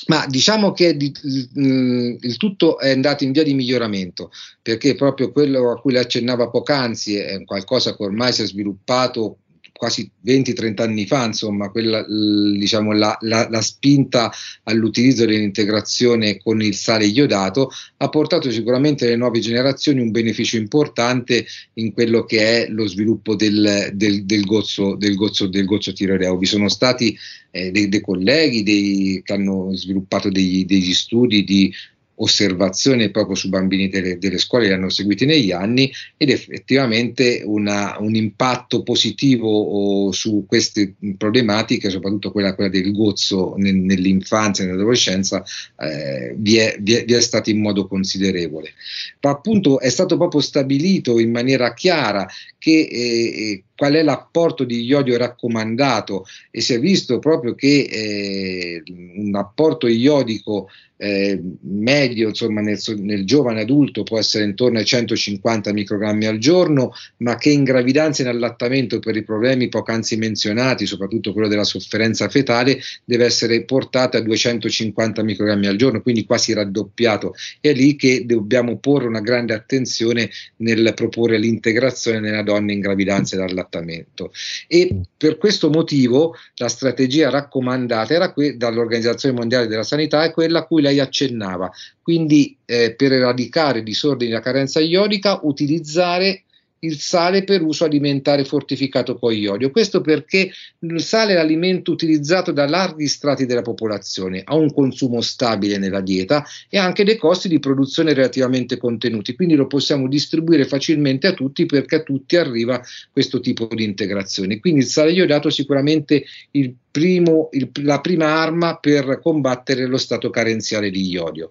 Ma 0.06 0.26
diciamo 0.26 0.72
che 0.72 0.96
di, 0.96 1.14
il, 1.22 2.18
il 2.20 2.36
tutto 2.36 2.78
è 2.78 2.90
andato 2.90 3.22
in 3.22 3.30
via 3.30 3.44
di 3.44 3.54
miglioramento, 3.54 4.32
perché 4.60 4.96
proprio 4.96 5.30
quello 5.30 5.70
a 5.70 5.80
cui 5.80 5.92
le 5.92 6.00
accennava 6.00 6.50
poc'anzi 6.50 7.14
è 7.14 7.44
qualcosa 7.44 7.96
che 7.96 8.02
ormai 8.02 8.32
si 8.32 8.42
è 8.42 8.46
sviluppato 8.46 9.38
quasi 9.76 10.08
20-30 10.24 10.82
anni 10.82 11.04
fa, 11.06 11.24
insomma, 11.24 11.68
quella, 11.70 12.04
diciamo, 12.06 12.92
la, 12.92 13.16
la, 13.22 13.48
la, 13.50 13.60
spinta 13.60 14.32
all'utilizzo 14.64 15.26
dell'integrazione 15.26 16.38
con 16.38 16.62
il 16.62 16.74
sale 16.74 17.06
iodato 17.06 17.70
ha 17.98 18.08
portato 18.08 18.50
sicuramente 18.50 19.04
alle 19.04 19.16
nuove 19.16 19.40
generazioni 19.40 20.00
un 20.00 20.12
beneficio 20.12 20.56
importante 20.56 21.44
in 21.74 21.92
quello 21.92 22.24
che 22.24 22.66
è 22.66 22.68
lo 22.68 22.86
sviluppo 22.86 23.34
del, 23.34 23.90
del, 23.92 24.24
del 24.24 24.44
gozzo, 24.44 24.94
del, 24.94 25.16
gozzo, 25.16 25.48
del 25.48 25.64
gozzo 25.64 25.92
tiroideo. 25.92 26.38
Vi 26.38 26.46
sono 26.46 26.68
stati 26.68 27.16
eh, 27.50 27.70
dei, 27.72 27.88
dei, 27.88 28.00
colleghi 28.00 28.62
dei, 28.62 29.22
che 29.24 29.32
hanno 29.32 29.74
sviluppato 29.74 30.30
degli, 30.30 30.64
degli 30.64 30.94
studi 30.94 31.42
di 31.42 31.72
osservazione 32.16 33.10
proprio 33.10 33.34
su 33.34 33.48
bambini 33.48 33.88
delle, 33.88 34.18
delle 34.18 34.38
scuole 34.38 34.68
che 34.68 34.74
hanno 34.74 34.88
seguiti 34.88 35.24
negli 35.24 35.50
anni 35.50 35.92
ed 36.16 36.30
effettivamente 36.30 37.42
una, 37.44 37.96
un 37.98 38.14
impatto 38.14 38.82
positivo 38.82 40.10
su 40.12 40.44
queste 40.46 40.94
problematiche, 41.16 41.90
soprattutto 41.90 42.30
quella, 42.30 42.54
quella 42.54 42.70
del 42.70 42.92
gozzo 42.92 43.54
nel, 43.56 43.74
nell'infanzia 43.74 44.64
e 44.64 44.66
nell'adolescenza, 44.68 45.42
eh, 45.78 46.34
vi, 46.36 46.56
è, 46.56 46.76
vi, 46.80 46.94
è, 46.94 47.04
vi, 47.04 47.14
è, 47.14 47.20
stato 47.20 47.50
in 47.50 47.60
modo 47.60 47.86
considerevole. 47.86 48.72
Ma 49.20 49.30
appunto 49.30 49.80
è 49.80 49.88
stato 49.88 50.16
proprio 50.16 50.40
stabilito 50.40 51.18
in 51.18 51.30
maniera 51.30 51.74
chiara 51.74 52.26
che 52.58 52.88
eh, 52.90 53.62
qual 53.76 53.94
è 53.94 54.02
l'apporto 54.02 54.64
di 54.64 54.82
iodio 54.82 55.16
raccomandato 55.16 56.24
e 56.50 56.60
si 56.60 56.74
è 56.74 56.80
visto 56.80 57.18
proprio 57.18 57.54
che 57.54 57.88
eh, 57.90 58.82
un 59.16 59.34
apporto 59.34 59.86
iodico 59.86 60.68
eh, 60.96 61.40
medio 61.62 62.28
insomma, 62.28 62.60
nel, 62.60 62.80
nel, 62.98 63.26
giovane 63.26 63.62
adulto 63.62 64.04
può 64.04 64.18
essere 64.18 64.44
intorno 64.44 64.78
ai 64.78 64.84
150 64.84 65.72
microgrammi 65.72 66.26
al 66.26 66.38
giorno, 66.38 66.92
ma 67.18 67.36
che 67.36 67.50
in 67.50 67.64
gravidanza 67.64 68.22
e 68.22 68.26
in 68.26 68.30
allattamento 68.30 69.00
per 69.00 69.16
i 69.16 69.24
problemi 69.24 69.68
poc'anzi 69.68 70.16
menzionati, 70.16 70.86
soprattutto 70.86 71.32
quello 71.32 71.48
della 71.48 71.64
sofferenza 71.64 72.28
fetale, 72.28 72.78
deve 73.04 73.24
essere 73.24 73.64
portata 73.64 74.18
a 74.18 74.20
250 74.20 75.22
microgrammi 75.22 75.66
al 75.66 75.76
giorno, 75.76 76.00
quindi 76.00 76.24
quasi 76.24 76.52
raddoppiato. 76.52 77.34
È 77.60 77.72
lì 77.72 77.96
che 77.96 78.24
dobbiamo 78.24 78.78
porre 78.78 79.06
una 79.06 79.20
grande 79.20 79.52
attenzione 79.52 80.30
nel 80.58 80.92
proporre 80.94 81.38
l'integrazione 81.38 82.20
nella 82.20 82.42
donna 82.42 82.72
in 82.72 82.80
gravidanza 82.80 83.36
e 83.36 83.42
allattamento 83.42 83.63
trattamento. 83.64 84.32
E 84.66 85.00
per 85.16 85.38
questo 85.38 85.70
motivo 85.70 86.36
la 86.56 86.68
strategia 86.68 87.30
raccomandata 87.30 88.14
era 88.14 88.32
que- 88.32 88.56
dall'Organizzazione 88.56 89.36
Mondiale 89.36 89.66
della 89.66 89.82
Sanità 89.82 90.24
è 90.24 90.32
quella 90.32 90.60
a 90.60 90.66
cui 90.66 90.82
lei 90.82 91.00
accennava, 91.00 91.70
quindi 92.02 92.56
eh, 92.64 92.94
per 92.94 93.12
eradicare 93.12 93.82
disordini 93.82 94.30
da 94.30 94.40
carenza 94.40 94.80
iodica 94.80 95.40
utilizzare 95.42 96.44
il 96.84 96.98
sale 96.98 97.44
per 97.44 97.62
uso 97.62 97.84
alimentare 97.84 98.44
fortificato 98.44 99.16
con 99.16 99.32
iodio. 99.32 99.70
Questo 99.70 100.00
perché 100.00 100.50
il 100.78 101.00
sale 101.00 101.32
è 101.32 101.34
l'alimento 101.34 101.92
utilizzato 101.92 102.52
da 102.52 102.66
larghi 102.66 103.06
strati 103.06 103.46
della 103.46 103.62
popolazione, 103.62 104.42
ha 104.44 104.54
un 104.54 104.72
consumo 104.72 105.20
stabile 105.20 105.78
nella 105.78 106.00
dieta 106.00 106.44
e 106.68 106.78
ha 106.78 106.84
anche 106.84 107.04
dei 107.04 107.16
costi 107.16 107.48
di 107.48 107.58
produzione 107.58 108.12
relativamente 108.12 108.76
contenuti, 108.76 109.34
quindi 109.34 109.54
lo 109.54 109.66
possiamo 109.66 110.08
distribuire 110.08 110.64
facilmente 110.66 111.26
a 111.26 111.32
tutti 111.32 111.66
perché 111.66 111.96
a 111.96 112.02
tutti 112.02 112.36
arriva 112.36 112.82
questo 113.10 113.40
tipo 113.40 113.68
di 113.74 113.84
integrazione. 113.84 114.60
Quindi 114.60 114.80
il 114.80 114.86
sale 114.86 115.12
iodato 115.12 115.48
è 115.48 115.50
sicuramente 115.50 116.24
il 116.52 116.74
primo, 116.94 117.48
il, 117.50 117.72
la 117.82 118.00
prima 118.00 118.26
arma 118.40 118.76
per 118.76 119.18
combattere 119.20 119.84
lo 119.86 119.98
stato 119.98 120.30
carenziale 120.30 120.90
di 120.90 121.08
iodio. 121.08 121.50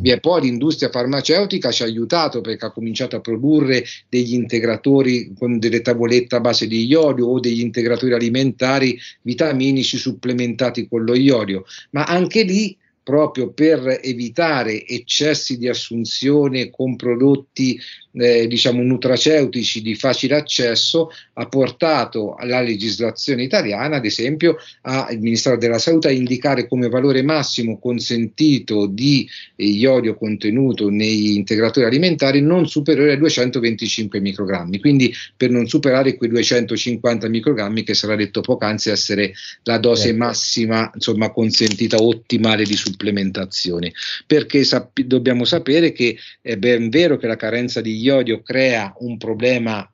Vi 0.00 0.10
è 0.10 0.18
poi 0.18 0.40
l'industria 0.40 0.90
farmaceutica 0.90 1.70
ci 1.70 1.84
ha 1.84 1.86
aiutato 1.86 2.40
perché 2.40 2.66
ha 2.66 2.72
cominciato 2.72 3.14
a 3.14 3.20
produrre 3.20 3.84
degli 4.08 4.34
integratori 4.34 5.34
con 5.38 5.60
delle 5.60 5.82
tavolette 5.82 6.34
a 6.34 6.40
base 6.40 6.66
di 6.66 6.84
iodio 6.84 7.28
o 7.28 7.38
degli 7.38 7.60
integratori 7.60 8.12
alimentari 8.12 8.98
vitaminici 9.20 9.98
supplementati 9.98 10.88
con 10.88 11.04
lo 11.04 11.14
iodio, 11.14 11.64
ma 11.90 12.02
anche 12.02 12.42
lì 12.42 12.76
proprio 13.02 13.52
per 13.52 13.98
evitare 14.02 14.86
eccessi 14.86 15.58
di 15.58 15.68
assunzione 15.68 16.70
con 16.70 16.96
prodotti 16.96 17.78
eh, 18.12 18.46
diciamo 18.46 18.82
nutraceutici 18.82 19.80
di 19.80 19.94
facile 19.94 20.36
accesso 20.36 21.10
ha 21.34 21.46
portato 21.46 22.36
la 22.42 22.60
legislazione 22.60 23.42
italiana 23.42 23.96
ad 23.96 24.04
esempio 24.04 24.56
al 24.82 25.18
Ministero 25.18 25.56
della 25.56 25.78
Salute 25.78 26.08
a 26.08 26.12
indicare 26.12 26.68
come 26.68 26.88
valore 26.88 27.22
massimo 27.22 27.78
consentito 27.78 28.86
di 28.86 29.28
eh, 29.56 29.64
iodio 29.64 30.14
contenuto 30.14 30.90
negli 30.90 31.30
integratori 31.30 31.86
alimentari 31.86 32.40
non 32.40 32.68
superiore 32.68 33.12
a 33.12 33.16
225 33.16 34.20
microgrammi 34.20 34.78
quindi 34.78 35.12
per 35.36 35.50
non 35.50 35.66
superare 35.66 36.16
quei 36.16 36.30
250 36.30 37.28
microgrammi 37.28 37.82
che 37.82 37.94
sarà 37.94 38.14
detto 38.14 38.42
poc'anzi 38.42 38.90
essere 38.90 39.32
la 39.62 39.78
dose 39.78 40.08
certo. 40.08 40.18
massima 40.18 40.90
insomma 40.94 41.30
consentita 41.30 41.96
ottimale 42.00 42.64
di 42.64 42.76
supplementazione 42.92 43.92
perché 44.26 44.64
sap- 44.64 45.00
dobbiamo 45.00 45.44
sapere 45.44 45.92
che 45.92 46.16
è 46.40 46.56
ben 46.56 46.88
vero 46.88 47.16
che 47.16 47.26
la 47.26 47.36
carenza 47.36 47.80
di 47.80 47.98
iodio 47.98 48.42
crea 48.42 48.94
un 48.98 49.16
problema 49.16 49.86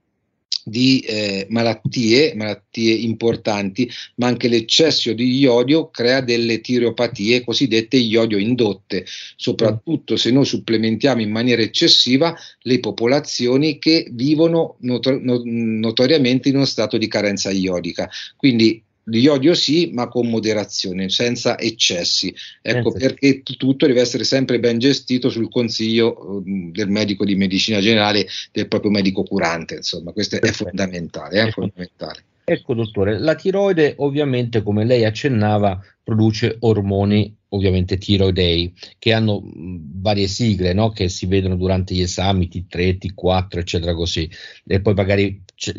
di 0.68 1.00
eh, 1.00 1.46
malattie, 1.48 2.34
malattie 2.34 2.92
importanti, 2.92 3.90
ma 4.16 4.26
anche 4.26 4.48
l'eccesso 4.48 5.12
di 5.12 5.38
iodio 5.38 5.88
crea 5.88 6.20
delle 6.20 6.60
tireopatie 6.60 7.42
cosiddette 7.42 7.96
iodio 7.96 8.38
indotte, 8.38 9.04
soprattutto 9.36 10.16
se 10.16 10.30
noi 10.30 10.44
supplementiamo 10.44 11.22
in 11.22 11.30
maniera 11.30 11.62
eccessiva 11.62 12.36
le 12.62 12.80
popolazioni 12.80 13.78
che 13.78 14.08
vivono 14.12 14.76
noto- 14.80 15.18
notoriamente 15.22 16.50
in 16.50 16.56
uno 16.56 16.66
stato 16.66 16.98
di 16.98 17.08
carenza 17.08 17.50
iodica. 17.50 18.08
Quindi 18.36 18.82
L'iodio 19.08 19.54
sì, 19.54 19.90
ma 19.92 20.08
con 20.08 20.28
moderazione, 20.28 21.08
senza 21.08 21.58
eccessi. 21.58 22.34
Ecco 22.62 22.90
senza. 22.90 23.06
perché 23.06 23.42
tutto 23.42 23.86
deve 23.86 24.00
essere 24.00 24.24
sempre 24.24 24.58
ben 24.60 24.78
gestito 24.78 25.30
sul 25.30 25.50
consiglio 25.50 26.16
uh, 26.18 26.42
del 26.72 26.88
medico 26.88 27.24
di 27.24 27.34
medicina 27.34 27.80
generale, 27.80 28.26
del 28.52 28.68
proprio 28.68 28.90
medico 28.90 29.22
curante. 29.22 29.76
Insomma, 29.76 30.12
questo 30.12 30.38
Perfetto. 30.38 30.62
è 30.62 30.66
fondamentale. 30.66 31.40
È 31.42 31.50
fondamentale. 31.50 32.22
Ecco, 32.50 32.72
dottore, 32.72 33.18
la 33.18 33.34
tiroide 33.34 33.94
ovviamente, 33.98 34.62
come 34.62 34.86
lei 34.86 35.04
accennava, 35.04 35.78
produce 36.02 36.56
ormoni 36.60 37.36
ovviamente 37.50 37.98
tiroidei 37.98 38.72
che 38.98 39.12
hanno 39.12 39.42
varie 39.44 40.26
sigle 40.28 40.72
no? 40.72 40.88
che 40.88 41.10
si 41.10 41.26
vedono 41.26 41.56
durante 41.56 41.94
gli 41.94 42.00
esami 42.00 42.48
T3, 42.48 42.96
T4 42.96 43.58
eccetera 43.58 43.94
così. 43.94 44.30
E 44.66 44.80
poi 44.80 44.94
magari 44.94 45.42
ce, 45.54 45.74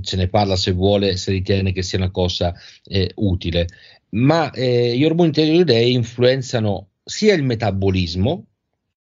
ce 0.00 0.16
ne 0.16 0.28
parla 0.28 0.54
se 0.54 0.70
vuole 0.70 1.16
se 1.16 1.32
ritiene 1.32 1.72
che 1.72 1.82
sia 1.82 1.98
una 1.98 2.12
cosa 2.12 2.54
eh, 2.84 3.10
utile. 3.16 3.66
Ma 4.10 4.52
eh, 4.52 4.96
gli 4.96 5.04
ormoni 5.04 5.32
tiroidei 5.32 5.92
influenzano 5.92 6.90
sia 7.02 7.34
il 7.34 7.42
metabolismo 7.42 8.46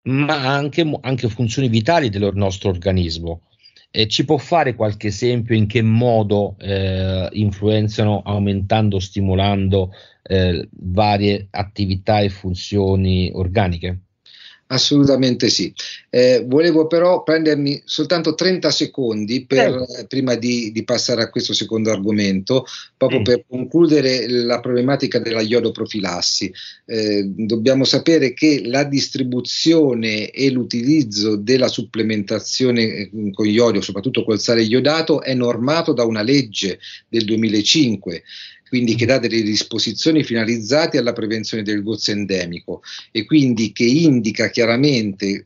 ma 0.02 0.54
anche, 0.54 0.98
anche 1.00 1.28
funzioni 1.30 1.68
vitali 1.68 2.10
del 2.10 2.30
nostro 2.34 2.68
organismo 2.68 3.42
eh, 3.90 4.06
ci 4.08 4.24
può 4.24 4.36
fare 4.36 4.74
qualche 4.74 5.08
esempio 5.08 5.54
in 5.54 5.66
che 5.66 5.82
modo 5.82 6.56
eh, 6.58 7.28
influenzano 7.32 8.22
aumentando, 8.24 8.98
stimolando 9.00 9.92
eh, 10.22 10.68
varie 10.72 11.48
attività 11.50 12.20
e 12.20 12.28
funzioni 12.28 13.30
organiche? 13.34 14.00
Assolutamente 14.72 15.48
sì. 15.48 15.72
Eh, 16.10 16.44
volevo 16.46 16.86
però 16.86 17.24
prendermi 17.24 17.82
soltanto 17.84 18.36
30 18.36 18.70
secondi 18.70 19.44
per, 19.44 19.84
eh. 19.98 20.06
prima 20.06 20.36
di, 20.36 20.70
di, 20.70 20.84
passare 20.84 21.22
a 21.22 21.28
questo 21.28 21.52
secondo 21.52 21.90
argomento, 21.90 22.64
proprio 22.96 23.18
mm. 23.18 23.24
per 23.24 23.44
concludere 23.48 24.28
la 24.28 24.60
problematica 24.60 25.18
della 25.18 25.40
iodoprofilassi. 25.40 26.52
Eh, 26.86 27.24
dobbiamo 27.26 27.82
sapere 27.82 28.32
che 28.32 28.62
la 28.64 28.84
distribuzione 28.84 30.30
e 30.30 30.50
l'utilizzo 30.50 31.34
della 31.34 31.68
supplementazione 31.68 32.82
eh, 32.82 33.10
con 33.32 33.48
iodio, 33.48 33.80
soprattutto 33.80 34.22
col 34.22 34.38
sale 34.38 34.62
iodato, 34.62 35.20
è 35.20 35.34
normato 35.34 35.92
da 35.92 36.04
una 36.04 36.22
legge 36.22 36.78
del 37.08 37.24
2005 37.24 38.22
quindi 38.70 38.94
che 38.94 39.04
dà 39.04 39.18
delle 39.18 39.42
disposizioni 39.42 40.22
finalizzate 40.22 40.96
alla 40.96 41.12
prevenzione 41.12 41.64
del 41.64 41.82
gozzo 41.82 42.12
endemico 42.12 42.82
e 43.10 43.24
quindi 43.24 43.72
che 43.72 43.82
indica 43.82 44.48
chiaramente, 44.48 45.42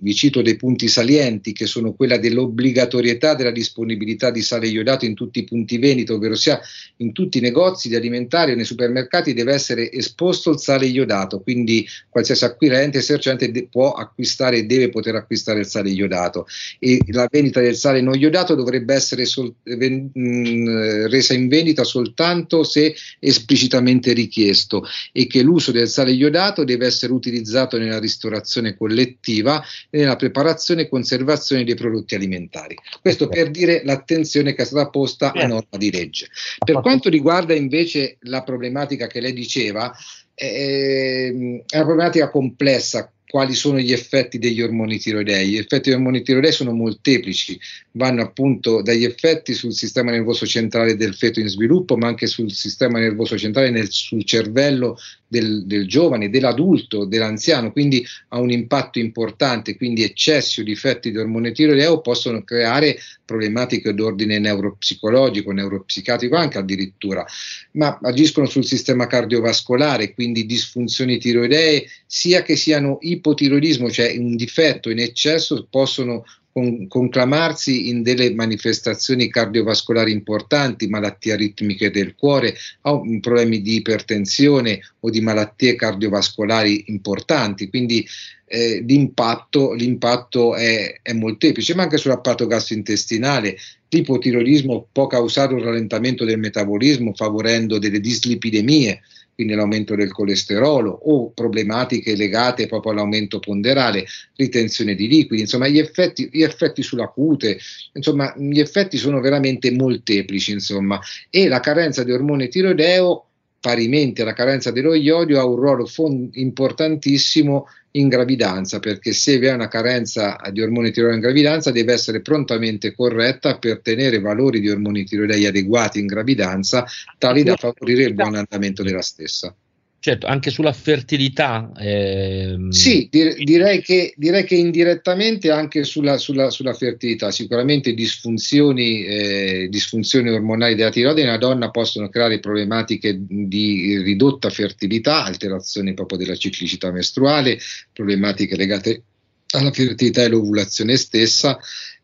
vi 0.00 0.14
cito 0.14 0.42
dei 0.42 0.54
punti 0.54 0.86
salienti 0.86 1.52
che 1.52 1.66
sono 1.66 1.92
quella 1.92 2.18
dell'obbligatorietà 2.18 3.34
della 3.34 3.50
disponibilità 3.50 4.30
di 4.30 4.42
sale 4.42 4.68
iodato 4.68 5.04
in 5.04 5.14
tutti 5.14 5.40
i 5.40 5.44
punti 5.44 5.76
vendita, 5.78 6.14
ovvero 6.14 6.36
sia 6.36 6.60
in 6.98 7.10
tutti 7.10 7.38
i 7.38 7.40
negozi 7.40 7.88
di 7.88 7.96
alimentari 7.96 8.52
e 8.52 8.54
nei 8.54 8.64
supermercati 8.64 9.34
deve 9.34 9.54
essere 9.54 9.90
esposto 9.90 10.50
il 10.50 10.60
sale 10.60 10.86
iodato, 10.86 11.40
quindi 11.40 11.84
qualsiasi 12.08 12.44
acquirente, 12.44 12.98
esercente 12.98 13.50
può 13.68 13.90
acquistare 13.90 14.58
e 14.58 14.66
deve 14.66 14.88
poter 14.88 15.16
acquistare 15.16 15.58
il 15.58 15.66
sale 15.66 15.90
iodato. 15.90 16.46
E 16.78 17.00
la 17.08 17.26
vendita 17.28 17.60
del 17.60 17.74
sale 17.74 18.00
non 18.00 18.16
iodato 18.16 18.54
dovrebbe 18.54 18.94
essere 18.94 19.24
sol- 19.24 19.52
ven- 19.64 20.10
mh, 20.12 21.08
resa 21.08 21.34
in 21.34 21.48
vendita 21.48 21.82
soltanto 21.82 22.66
se 22.68 22.94
esplicitamente 23.18 24.12
richiesto 24.12 24.84
e 25.12 25.26
che 25.26 25.42
l'uso 25.42 25.72
del 25.72 25.88
sale 25.88 26.12
iodato 26.12 26.62
deve 26.64 26.86
essere 26.86 27.12
utilizzato 27.12 27.78
nella 27.78 27.98
ristorazione 27.98 28.76
collettiva 28.76 29.62
e 29.90 29.98
nella 29.98 30.16
preparazione 30.16 30.82
e 30.82 30.88
conservazione 30.88 31.64
dei 31.64 31.74
prodotti 31.74 32.14
alimentari. 32.14 32.76
Questo 33.00 33.28
per 33.28 33.50
dire 33.50 33.82
l'attenzione 33.84 34.54
che 34.54 34.62
è 34.62 34.66
stata 34.66 34.90
posta 34.90 35.32
a 35.32 35.46
norma 35.46 35.78
di 35.78 35.90
legge. 35.90 36.28
Per 36.64 36.80
quanto 36.80 37.08
riguarda 37.08 37.54
invece 37.54 38.18
la 38.22 38.42
problematica 38.42 39.06
che 39.06 39.20
lei 39.20 39.32
diceva, 39.32 39.92
eh, 40.34 41.62
è 41.66 41.76
una 41.76 41.84
problematica 41.84 42.30
complessa 42.30 43.10
quali 43.28 43.54
sono 43.54 43.78
gli 43.78 43.92
effetti 43.92 44.38
degli 44.38 44.62
ormoni 44.62 44.98
tiroidei. 44.98 45.50
Gli 45.50 45.56
effetti 45.56 45.90
degli 45.90 45.98
ormoni 45.98 46.22
tiroidei 46.22 46.52
sono 46.52 46.72
molteplici, 46.72 47.60
vanno 47.92 48.22
appunto 48.22 48.80
dagli 48.80 49.04
effetti 49.04 49.52
sul 49.52 49.74
sistema 49.74 50.10
nervoso 50.10 50.46
centrale 50.46 50.96
del 50.96 51.14
feto 51.14 51.38
in 51.38 51.48
sviluppo, 51.48 51.96
ma 51.96 52.08
anche 52.08 52.26
sul 52.26 52.50
sistema 52.50 52.98
nervoso 52.98 53.36
centrale, 53.36 53.70
nel, 53.70 53.90
sul 53.90 54.24
cervello 54.24 54.96
del, 55.28 55.66
del, 55.66 55.86
giovane, 55.86 56.30
dell'adulto, 56.30 57.04
dell'anziano, 57.04 57.70
quindi 57.70 58.04
ha 58.28 58.40
un 58.40 58.50
impatto 58.50 58.98
importante, 58.98 59.76
quindi 59.76 60.02
eccessi 60.02 60.60
o 60.60 60.64
difetti 60.64 61.10
di 61.10 61.18
ormone 61.18 61.52
tiroideo 61.52 62.00
possono 62.00 62.42
creare 62.42 62.98
problematiche 63.24 63.92
d'ordine 63.92 64.38
neuropsicologico, 64.38 65.52
neuropsichiatrico 65.52 66.34
anche 66.34 66.58
addirittura, 66.58 67.26
ma 67.72 67.98
agiscono 68.02 68.46
sul 68.46 68.64
sistema 68.64 69.06
cardiovascolare, 69.06 70.14
quindi 70.14 70.46
disfunzioni 70.46 71.18
tiroidee, 71.18 71.86
sia 72.06 72.42
che 72.42 72.56
siano 72.56 72.96
ipotiroidismo, 73.02 73.90
cioè 73.90 74.16
un 74.16 74.34
difetto 74.34 74.88
in 74.88 74.98
eccesso, 74.98 75.66
possono 75.68 76.24
con, 76.58 76.88
conclamarsi 76.88 77.88
in 77.88 78.02
delle 78.02 78.34
manifestazioni 78.34 79.28
cardiovascolari 79.28 80.10
importanti, 80.10 80.88
malattie 80.88 81.32
aritmiche 81.32 81.90
del 81.90 82.16
cuore, 82.16 82.56
o 82.82 83.02
problemi 83.20 83.62
di 83.62 83.76
ipertensione 83.76 84.80
o 85.00 85.10
di 85.10 85.20
malattie 85.20 85.76
cardiovascolari 85.76 86.84
importanti. 86.88 87.68
Quindi 87.68 88.04
eh, 88.46 88.82
l'impatto, 88.84 89.72
l'impatto 89.72 90.56
è, 90.56 91.00
è, 91.00 91.12
molteplice, 91.12 91.74
ma 91.74 91.84
anche 91.84 91.98
sull'apparato 91.98 92.46
gastrointestinale. 92.46 93.56
L'ipotiroidismo 93.90 94.88
può 94.90 95.06
causare 95.06 95.54
un 95.54 95.62
rallentamento 95.62 96.24
del 96.24 96.38
metabolismo, 96.38 97.12
favorendo 97.14 97.78
delle 97.78 98.00
dislipidemie, 98.00 99.00
quindi 99.38 99.54
l'aumento 99.54 99.94
del 99.94 100.10
colesterolo 100.10 100.90
o 100.90 101.30
problematiche 101.30 102.16
legate 102.16 102.66
proprio 102.66 102.90
all'aumento 102.90 103.38
ponderale, 103.38 104.04
ritenzione 104.34 104.96
di 104.96 105.06
liquidi, 105.06 105.42
insomma 105.42 105.68
gli 105.68 105.78
effetti, 105.78 106.28
gli 106.32 106.42
effetti 106.42 106.82
sulla 106.82 107.06
cute, 107.06 107.56
insomma 107.92 108.34
gli 108.36 108.58
effetti 108.58 108.96
sono 108.96 109.20
veramente 109.20 109.70
molteplici 109.70 110.50
insomma. 110.50 110.98
E 111.30 111.46
la 111.46 111.60
carenza 111.60 112.02
di 112.02 112.10
ormone 112.10 112.48
tiroideo 112.48 113.27
parimenti 113.60 114.22
alla 114.22 114.32
carenza 114.32 114.70
dello 114.70 114.94
iodio 114.94 115.40
ha 115.40 115.44
un 115.44 115.56
ruolo 115.56 115.86
fond- 115.86 116.34
importantissimo 116.36 117.66
in 117.92 118.08
gravidanza, 118.08 118.78
perché 118.78 119.12
se 119.12 119.38
vi 119.38 119.46
è 119.46 119.52
una 119.52 119.68
carenza 119.68 120.38
di 120.52 120.62
ormoni 120.62 120.90
tiroidei 120.90 121.16
in 121.16 121.22
gravidanza 121.22 121.70
deve 121.70 121.92
essere 121.92 122.20
prontamente 122.20 122.94
corretta 122.94 123.58
per 123.58 123.80
tenere 123.80 124.20
valori 124.20 124.60
di 124.60 124.70
ormoni 124.70 125.04
tiroidei 125.04 125.46
adeguati 125.46 125.98
in 125.98 126.06
gravidanza, 126.06 126.84
tali 127.18 127.42
da 127.42 127.56
favorire 127.56 128.04
il 128.04 128.14
buon 128.14 128.34
andamento 128.34 128.82
della 128.82 129.02
stessa. 129.02 129.54
Certo, 130.00 130.26
anche 130.26 130.50
sulla 130.50 130.72
fertilità. 130.72 131.72
Ehm... 131.76 132.70
Sì, 132.70 133.08
dir- 133.10 133.42
direi, 133.42 133.82
che, 133.82 134.14
direi, 134.16 134.44
che, 134.44 134.54
indirettamente 134.54 135.50
anche 135.50 135.82
sulla, 135.82 136.18
sulla, 136.18 136.50
sulla 136.50 136.72
fertilità. 136.72 137.32
Sicuramente 137.32 137.92
disfunzioni, 137.94 139.04
eh, 139.04 139.66
disfunzioni, 139.68 140.30
ormonali 140.30 140.76
della 140.76 140.90
tiroide 140.90 141.22
in 141.22 141.26
una 141.26 141.36
donna 141.36 141.70
possono 141.70 142.08
creare 142.08 142.38
problematiche 142.38 143.18
di 143.18 143.98
ridotta 143.98 144.50
fertilità, 144.50 145.24
alterazioni 145.24 145.94
proprio 145.94 146.18
della 146.18 146.36
ciclicità 146.36 146.92
mestruale, 146.92 147.58
problematiche 147.92 148.54
legate 148.54 149.02
alla 149.50 149.72
fertilità 149.72 150.22
e 150.22 150.28
l'ovulazione 150.28 150.96
stessa, 150.96 151.58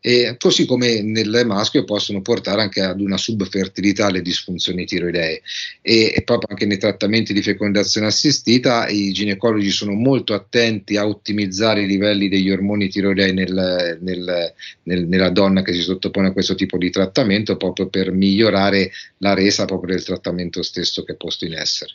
e 0.07 0.35
così 0.37 0.67
come 0.67 1.01
nel 1.01 1.45
maschio 1.47 1.83
possono 1.83 2.21
portare 2.21 2.61
anche 2.61 2.81
ad 2.81 3.01
una 3.01 3.17
subfertilità 3.17 4.11
le 4.11 4.21
disfunzioni 4.21 4.85
tiroidee 4.85 5.41
e, 5.81 6.13
e, 6.15 6.21
proprio 6.21 6.49
anche 6.51 6.67
nei 6.67 6.77
trattamenti 6.77 7.33
di 7.33 7.41
fecondazione 7.41 8.05
assistita 8.05 8.87
i 8.87 9.11
ginecologi 9.11 9.71
sono 9.71 9.93
molto 9.93 10.35
attenti 10.35 10.95
a 10.95 11.07
ottimizzare 11.07 11.81
i 11.81 11.87
livelli 11.87 12.29
degli 12.29 12.51
ormoni 12.51 12.87
tiroidei 12.87 13.33
nel, 13.33 13.97
nel, 13.99 14.53
nel, 14.83 15.07
nella 15.07 15.29
donna 15.31 15.63
che 15.63 15.73
si 15.73 15.81
sottopone 15.81 16.27
a 16.27 16.33
questo 16.33 16.53
tipo 16.53 16.77
di 16.77 16.91
trattamento 16.91 17.57
proprio 17.57 17.87
per 17.87 18.11
migliorare 18.11 18.91
la 19.17 19.33
resa 19.33 19.65
proprio 19.65 19.95
del 19.95 20.05
trattamento 20.05 20.61
stesso 20.61 21.03
che 21.03 21.13
è 21.13 21.15
posto 21.15 21.45
in 21.45 21.55
essere. 21.55 21.93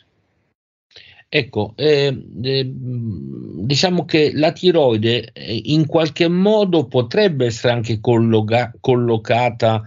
Ecco, 1.33 1.71
eh, 1.77 2.27
eh, 2.43 2.71
diciamo 2.73 4.03
che 4.03 4.31
la 4.33 4.51
tiroide 4.51 5.31
eh, 5.31 5.61
in 5.67 5.85
qualche 5.85 6.27
modo 6.27 6.87
potrebbe 6.87 7.45
essere 7.45 7.71
anche 7.71 8.01
colloca- 8.01 8.73
collocata 8.81 9.81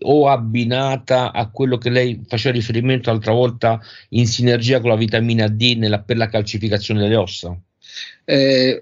o 0.00 0.28
abbinata 0.28 1.30
a 1.32 1.50
quello 1.50 1.78
che 1.78 1.90
lei 1.90 2.24
faceva 2.26 2.56
riferimento 2.56 3.10
l'altra 3.10 3.32
volta 3.32 3.80
in 4.10 4.26
sinergia 4.26 4.80
con 4.80 4.90
la 4.90 4.96
vitamina 4.96 5.46
D 5.46 5.76
nella, 5.76 6.00
per 6.00 6.16
la 6.16 6.26
calcificazione 6.26 6.98
delle 7.00 7.14
ossa 7.14 7.56
eh, 8.24 8.78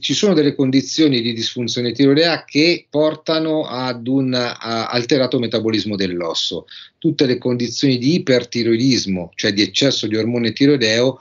ci 0.00 0.14
sono 0.14 0.32
delle 0.32 0.54
condizioni 0.54 1.20
di 1.20 1.32
disfunzione 1.32 1.92
tiroidea 1.92 2.44
che 2.44 2.86
portano 2.88 3.66
ad 3.66 4.06
un 4.06 4.32
a, 4.34 4.88
alterato 4.88 5.38
metabolismo 5.38 5.96
dell'osso. 5.96 6.66
Tutte 6.96 7.26
le 7.26 7.38
condizioni 7.38 7.98
di 7.98 8.14
ipertiroidismo, 8.14 9.32
cioè 9.34 9.52
di 9.52 9.62
eccesso 9.62 10.06
di 10.06 10.16
ormone 10.16 10.52
tiroideo, 10.52 11.18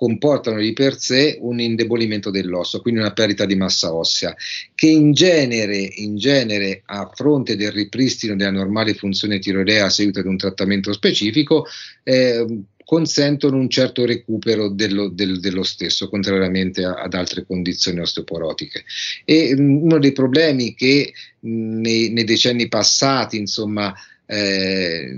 comportano 0.00 0.58
di 0.58 0.72
per 0.72 0.98
sé 0.98 1.36
un 1.42 1.60
indebolimento 1.60 2.30
dell'osso, 2.30 2.80
quindi 2.80 3.00
una 3.00 3.12
perdita 3.12 3.44
di 3.44 3.54
massa 3.54 3.94
ossea, 3.94 4.34
che 4.74 4.86
in 4.86 5.12
genere, 5.12 5.76
in 5.76 6.16
genere 6.16 6.80
a 6.86 7.10
fronte 7.14 7.54
del 7.54 7.70
ripristino 7.70 8.34
della 8.34 8.50
normale 8.50 8.94
funzione 8.94 9.38
tiroidea 9.38 9.84
a 9.84 9.90
seguito 9.90 10.22
di 10.22 10.28
un 10.28 10.38
trattamento 10.38 10.94
specifico, 10.94 11.66
eh, 12.02 12.46
consentono 12.90 13.56
un 13.56 13.70
certo 13.70 14.04
recupero 14.04 14.68
dello, 14.68 15.06
del, 15.06 15.38
dello 15.38 15.62
stesso, 15.62 16.08
contrariamente 16.08 16.82
a, 16.84 16.94
ad 16.94 17.14
altre 17.14 17.46
condizioni 17.46 18.00
osteoporotiche. 18.00 18.82
E 19.24 19.54
mm, 19.54 19.82
uno 19.84 20.00
dei 20.00 20.10
problemi 20.10 20.74
che 20.74 21.12
mm, 21.46 21.80
nei, 21.80 22.10
nei, 22.10 22.24
decenni 22.24 22.66
passati, 22.66 23.36
insomma, 23.36 23.94
eh, 24.26 25.08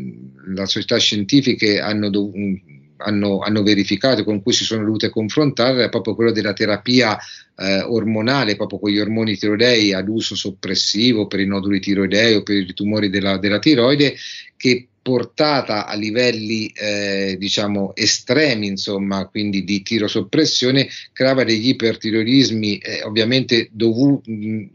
le 0.49 0.67
società 0.67 0.99
scientifiche 0.99 1.81
hanno, 1.81 2.11
dov- 2.11 2.37
mm, 2.37 2.55
hanno, 2.99 3.39
hanno, 3.39 3.63
verificato, 3.63 4.23
con 4.23 4.43
cui 4.43 4.53
si 4.53 4.65
sono 4.65 4.85
dovute 4.85 5.09
confrontare, 5.09 5.87
è 5.87 5.89
proprio 5.89 6.15
quello 6.15 6.33
della 6.33 6.53
terapia 6.53 7.19
eh, 7.57 7.81
ormonale, 7.81 8.55
proprio 8.55 8.81
con 8.81 8.91
gli 8.91 8.99
ormoni 8.99 9.39
tiroidei 9.39 9.95
ad 9.95 10.09
uso 10.09 10.35
soppressivo 10.35 11.27
per 11.27 11.41
i 11.41 11.47
noduli 11.47 11.81
tiroidei 11.81 12.35
o 12.35 12.43
per 12.43 12.55
i 12.55 12.75
tumori 12.75 13.09
della, 13.09 13.39
della 13.39 13.59
tiroide, 13.59 14.15
che 14.59 14.89
portata 15.03 15.87
a 15.87 15.95
livelli 15.95 16.69
eh, 16.69 17.37
diciamo 17.39 17.93
estremi, 17.95 18.69
insomma, 18.69 19.27
quindi 19.27 19.65
di 19.65 19.83
tirosoppressione, 19.83 20.89
creava 21.13 21.43
degli 21.43 21.69
ipertiroidismi 21.69 22.79
eh, 22.79 23.03
ovviamente 23.03 23.69
dovu- 23.73 24.23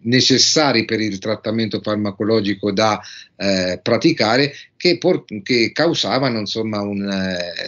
necessari 0.01 0.83
per 0.83 0.99
il 0.99 1.17
trattamento 1.17 1.79
farmacologico 1.81 2.71
da 2.71 2.99
eh, 3.37 3.79
praticare 3.81 4.53
che, 4.77 4.97
por- 4.97 5.25
che, 5.43 5.71
causavano, 5.73 6.39
insomma, 6.39 6.81
un, 6.81 7.09
eh, 7.09 7.67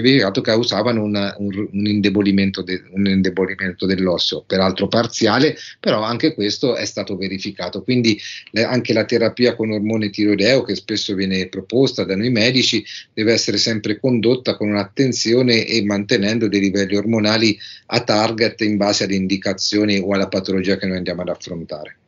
verificato, 0.00 0.40
causavano 0.40 1.02
una, 1.02 1.34
un, 1.38 1.68
un, 1.70 1.86
indebolimento 1.86 2.62
de- 2.62 2.84
un, 2.92 3.06
indebolimento 3.06 3.86
dell'osso, 3.86 4.44
peraltro 4.46 4.88
parziale, 4.88 5.56
però 5.80 6.02
anche 6.02 6.32
questo 6.32 6.76
è 6.76 6.84
stato 6.84 7.16
verificato. 7.16 7.82
Quindi 7.82 8.18
eh, 8.52 8.62
anche 8.62 8.92
la 8.92 9.04
terapia 9.04 9.56
con 9.56 9.72
ormone 9.72 10.10
tiroideo, 10.10 10.62
che 10.62 10.76
spesso 10.76 11.14
viene 11.14 11.48
proposta 11.48 12.04
da 12.04 12.16
noi 12.16 12.30
medici, 12.30 12.84
deve 13.12 13.32
essere 13.32 13.58
sempre 13.58 13.98
condotta 13.98 14.56
con 14.56 14.68
un'attenzione 14.70 15.66
e 15.66 15.84
mantenendo 15.84 16.48
dei 16.48 16.60
livelli 16.60 16.96
ormonali 16.96 17.58
a 17.86 18.00
target 18.02 18.60
in 18.60 18.76
base 18.76 19.04
alle 19.04 19.16
indicazioni 19.16 19.98
o 19.98 20.12
alla 20.12 20.28
patologia 20.28 20.76
che 20.76 20.86
noi 20.86 20.98
andiamo 20.98 21.22
ad 21.22 21.28
affrontare. 21.28 21.98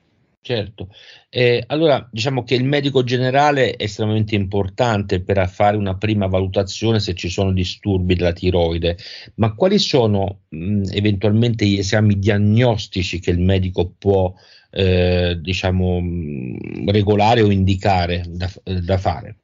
Certo, 0.47 0.91
eh, 1.29 1.65
allora 1.67 2.09
diciamo 2.09 2.45
che 2.45 2.55
il 2.55 2.63
medico 2.63 3.03
generale 3.03 3.73
è 3.73 3.83
estremamente 3.83 4.37
importante 4.37 5.21
per 5.21 5.49
fare 5.49 5.77
una 5.77 5.97
prima 5.97 6.29
valutazione 6.29 7.01
se 7.01 7.15
ci 7.15 7.29
sono 7.29 7.53
disturbi 7.53 8.15
della 8.15 8.33
tiroide, 8.33 8.97
ma 9.35 9.57
quali 9.57 9.81
sono 9.81 10.43
mh, 10.51 10.85
eventualmente 10.93 11.67
gli 11.67 11.79
esami 11.79 12.21
diagnostici 12.21 13.19
che 13.19 13.33
il 13.33 13.41
medico 13.41 13.93
può 13.99 14.33
eh, 14.71 15.37
diciamo, 15.41 16.01
mh, 16.01 16.91
regolare 16.93 17.41
o 17.43 17.51
indicare 17.51 18.23
da, 18.29 18.49
da 18.63 18.99
fare? 18.99 19.37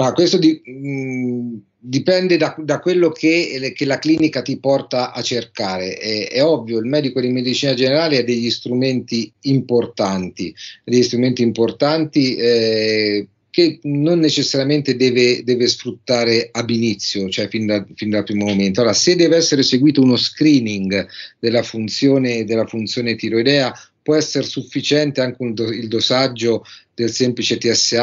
Ah, 0.00 0.14
questo 0.14 0.38
di, 0.38 0.62
mh, 0.64 1.71
dipende 1.84 2.36
da, 2.36 2.54
da 2.58 2.78
quello 2.78 3.10
che, 3.10 3.72
che, 3.74 3.84
la 3.84 3.98
clinica 3.98 4.40
ti 4.40 4.58
porta 4.58 5.12
a 5.12 5.20
cercare. 5.20 5.96
È, 5.96 6.28
è, 6.28 6.44
ovvio, 6.44 6.78
il 6.78 6.86
medico 6.86 7.20
di 7.20 7.28
medicina 7.28 7.74
generale 7.74 8.18
ha 8.18 8.22
degli 8.22 8.50
strumenti 8.50 9.30
importanti, 9.42 10.54
degli 10.84 11.02
strumenti 11.02 11.42
importanti 11.42 12.36
eh, 12.36 13.26
che 13.50 13.80
non 13.82 14.20
necessariamente 14.20 14.94
deve, 14.94 15.42
deve, 15.42 15.66
sfruttare 15.66 16.48
ab 16.52 16.70
inizio, 16.70 17.28
cioè 17.28 17.48
fin, 17.48 17.66
da, 17.66 17.84
fin, 17.96 18.10
dal 18.10 18.22
primo 18.22 18.44
momento. 18.44 18.80
Allora, 18.80 18.94
se 18.94 19.16
deve 19.16 19.36
essere 19.36 19.64
seguito 19.64 20.00
uno 20.00 20.16
screening 20.16 21.06
della 21.40 21.64
funzione, 21.64 22.44
della 22.44 22.66
funzione 22.66 23.16
tiroidea, 23.16 23.74
può 24.00 24.14
essere 24.14 24.44
sufficiente 24.44 25.20
anche 25.20 25.52
do, 25.52 25.64
il 25.70 25.88
dosaggio 25.88 26.64
del 26.94 27.10
semplice 27.10 27.56
TSH 27.56 27.94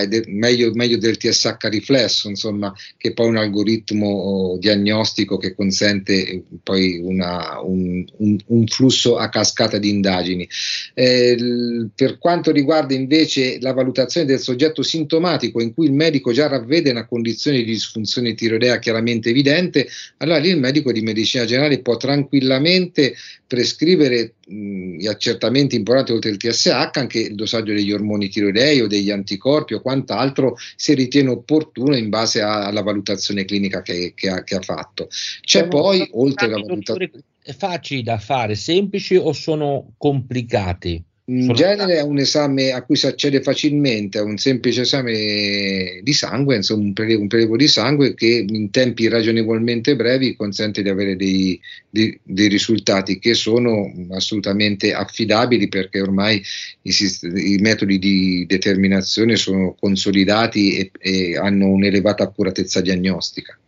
ed 0.00 0.24
meglio, 0.28 0.70
meglio, 0.74 0.96
del 0.96 1.16
TSH 1.16 1.56
riflesso, 1.62 2.28
insomma, 2.28 2.72
che 2.96 3.12
poi 3.12 3.28
un 3.28 3.36
algoritmo 3.36 4.06
oh, 4.06 4.58
diagnostico 4.58 5.36
che 5.38 5.54
consente 5.54 6.26
eh, 6.26 6.42
poi 6.62 6.98
una, 7.02 7.60
un, 7.60 8.04
un, 8.18 8.38
un, 8.46 8.66
flusso 8.66 9.16
a 9.16 9.28
cascata 9.28 9.78
di 9.78 9.88
indagini. 9.88 10.48
Eh, 10.94 11.88
per 11.94 12.18
quanto 12.18 12.52
riguarda 12.52 12.94
invece 12.94 13.58
la 13.60 13.72
valutazione 13.72 14.26
del 14.26 14.38
soggetto 14.38 14.82
sintomatico 14.82 15.60
in 15.60 15.74
cui 15.74 15.86
il 15.86 15.92
medico 15.92 16.32
già 16.32 16.46
ravvede 16.46 16.90
una 16.90 17.06
condizione 17.06 17.58
di 17.58 17.64
disfunzione 17.64 18.34
tiroidea 18.34 18.78
chiaramente 18.78 19.30
evidente, 19.30 19.88
allora 20.18 20.38
lì 20.38 20.50
il 20.50 20.58
medico 20.58 20.92
di 20.92 21.00
medicina 21.00 21.44
generale 21.44 21.80
può 21.80 21.96
tranquillamente 21.96 23.14
prescrivere 23.46 24.34
mh, 24.46 24.96
gli 24.96 25.06
accertamenti 25.06 25.76
importanti 25.76 26.12
oltre 26.12 26.30
il 26.30 26.36
TSH, 26.36 26.90
anche 26.92 27.18
il 27.20 27.34
dossaggio 27.34 27.72
degli 27.72 27.92
ormoni 27.96 28.28
tiroidei 28.28 28.80
o 28.80 28.86
degli 28.86 29.10
anticorpi 29.10 29.74
o 29.74 29.80
quant'altro, 29.80 30.56
se 30.76 30.94
ritiene 30.94 31.30
opportuno 31.30 31.96
in 31.96 32.08
base 32.08 32.40
a, 32.40 32.66
alla 32.66 32.82
valutazione 32.82 33.44
clinica 33.44 33.82
che, 33.82 34.12
che, 34.14 34.28
ha, 34.28 34.42
che 34.42 34.54
ha, 34.54 34.60
fatto. 34.60 35.08
C'è 35.40 35.58
sono 35.58 35.68
poi, 35.68 36.08
oltre 36.12 36.46
alla 36.46 36.60
valutazione... 36.60 37.10
Facili 37.56 38.02
da 38.02 38.18
fare, 38.18 38.56
semplici 38.56 39.14
o 39.14 39.32
sono 39.32 39.92
complicati? 39.96 41.02
In 41.28 41.52
genere 41.54 41.96
è 41.96 42.02
un 42.02 42.18
esame 42.18 42.70
a 42.70 42.84
cui 42.84 42.94
si 42.94 43.08
accede 43.08 43.42
facilmente, 43.42 44.18
è 44.18 44.22
un 44.22 44.36
semplice 44.36 44.82
esame 44.82 45.98
di 46.00 46.12
sangue, 46.12 46.54
insomma 46.54 46.84
un 46.84 46.92
prelevo, 46.92 47.22
un 47.22 47.26
prelevo 47.26 47.56
di 47.56 47.66
sangue 47.66 48.14
che 48.14 48.44
in 48.46 48.70
tempi 48.70 49.08
ragionevolmente 49.08 49.96
brevi 49.96 50.36
consente 50.36 50.82
di 50.82 50.88
avere 50.88 51.16
dei, 51.16 51.60
dei, 51.90 52.16
dei 52.22 52.46
risultati 52.46 53.18
che 53.18 53.34
sono 53.34 53.92
assolutamente 54.10 54.92
affidabili 54.92 55.66
perché 55.66 56.00
ormai 56.00 56.40
i, 56.82 56.94
i 57.20 57.56
metodi 57.56 57.98
di 57.98 58.46
determinazione 58.46 59.34
sono 59.34 59.74
consolidati 59.76 60.76
e, 60.76 60.90
e 60.96 61.36
hanno 61.36 61.66
un'elevata 61.70 62.22
accuratezza 62.22 62.80
diagnostica. 62.80 63.58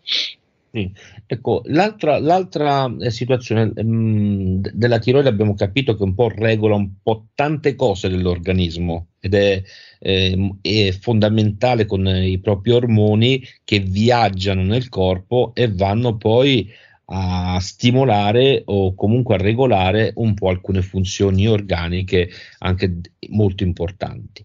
Sì. 0.71 0.93
Ecco, 1.27 1.63
l'altra, 1.67 2.19
l'altra 2.19 2.95
eh, 3.01 3.11
situazione 3.11 3.73
mh, 3.75 3.83
mm, 3.83 4.61
della 4.73 4.99
tiroide 4.99 5.29
abbiamo 5.29 5.55
capito 5.55 5.97
che 5.97 6.03
un 6.03 6.15
po' 6.15 6.29
regola 6.29 6.75
un 6.75 7.01
po' 7.03 7.29
tante 7.35 7.75
cose 7.75 8.09
dell'organismo 8.11 9.09
ed 9.19 9.35
è, 9.35 9.63
eh, 9.99 10.55
è, 10.61 10.91
fondamentale 10.93 11.87
con 11.87 12.07
i 12.07 12.39
propri 12.41 12.73
ormoni 12.73 13.43
che 13.65 13.81
viaggiano 13.81 14.63
nel 14.63 14.89
corpo 14.91 15.53
e 15.55 15.73
vanno 15.73 16.17
poi 16.19 16.71
a 17.11 17.59
stimolare 17.61 18.63
o 18.67 18.95
comunque 18.95 19.37
a 19.37 19.39
regolare 19.39 20.13
un 20.17 20.35
po' 20.35 20.51
alcune 20.51 20.83
funzioni 20.83 21.49
organiche 21.49 22.29
anche 22.59 23.01
molto 23.31 23.65
importanti. 23.65 24.45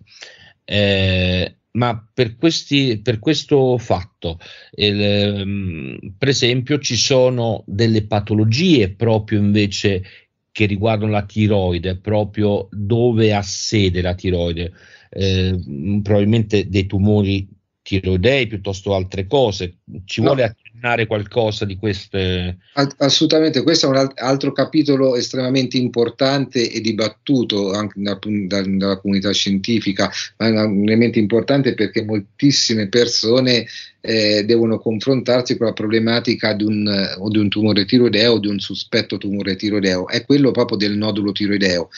Eh, 0.63 1.57
ma 1.73 2.07
per, 2.13 2.35
questi, 2.35 2.99
per 3.01 3.19
questo 3.19 3.77
fatto, 3.77 4.39
eh, 4.71 5.43
per 6.17 6.27
esempio, 6.27 6.79
ci 6.79 6.95
sono 6.95 7.63
delle 7.65 8.05
patologie 8.05 8.91
proprio 8.91 9.39
invece 9.39 10.03
che 10.51 10.65
riguardano 10.65 11.11
la 11.11 11.25
tiroide, 11.25 11.97
proprio 11.97 12.67
dove 12.71 13.33
ha 13.33 13.41
sede 13.41 14.01
la 14.01 14.13
tiroide, 14.13 14.71
eh, 15.09 15.59
probabilmente 16.03 16.69
dei 16.69 16.85
tumori 16.85 17.47
tiroidei 17.83 18.47
piuttosto 18.47 18.95
altre 18.95 19.27
cose. 19.27 19.75
Ci 20.05 20.21
no. 20.21 20.27
vuole 20.27 20.43
accennare 20.43 21.05
qualcosa 21.05 21.65
di 21.65 21.75
queste? 21.75 22.57
Assolutamente, 22.97 23.61
questo 23.61 23.85
è 23.85 23.89
un 23.89 24.11
altro 24.15 24.51
capitolo 24.53 25.15
estremamente 25.15 25.77
importante 25.77 26.71
e 26.71 26.81
dibattuto 26.81 27.73
anche 27.73 28.01
da, 28.01 28.17
da, 28.47 28.63
dalla 28.65 28.99
comunità 28.99 29.31
scientifica, 29.31 30.09
ma 30.37 30.47
è 30.47 30.63
un 30.63 30.83
elemento 30.83 31.19
importante 31.19 31.73
perché 31.75 32.03
moltissime 32.03 32.87
persone 32.87 33.65
eh, 33.99 34.43
devono 34.45 34.79
confrontarsi 34.79 35.57
con 35.57 35.67
la 35.67 35.73
problematica 35.73 36.53
di 36.53 36.63
un, 36.63 37.15
o 37.19 37.29
di 37.29 37.37
un 37.37 37.49
tumore 37.49 37.85
tiroideo 37.85 38.33
o 38.33 38.39
di 38.39 38.47
un 38.47 38.59
sospetto 38.59 39.17
tumore 39.17 39.55
tiroideo, 39.55 40.07
è 40.07 40.25
quello 40.25 40.51
proprio 40.51 40.77
del 40.77 40.95
nodulo 40.97 41.31
tiroideo. 41.31 41.89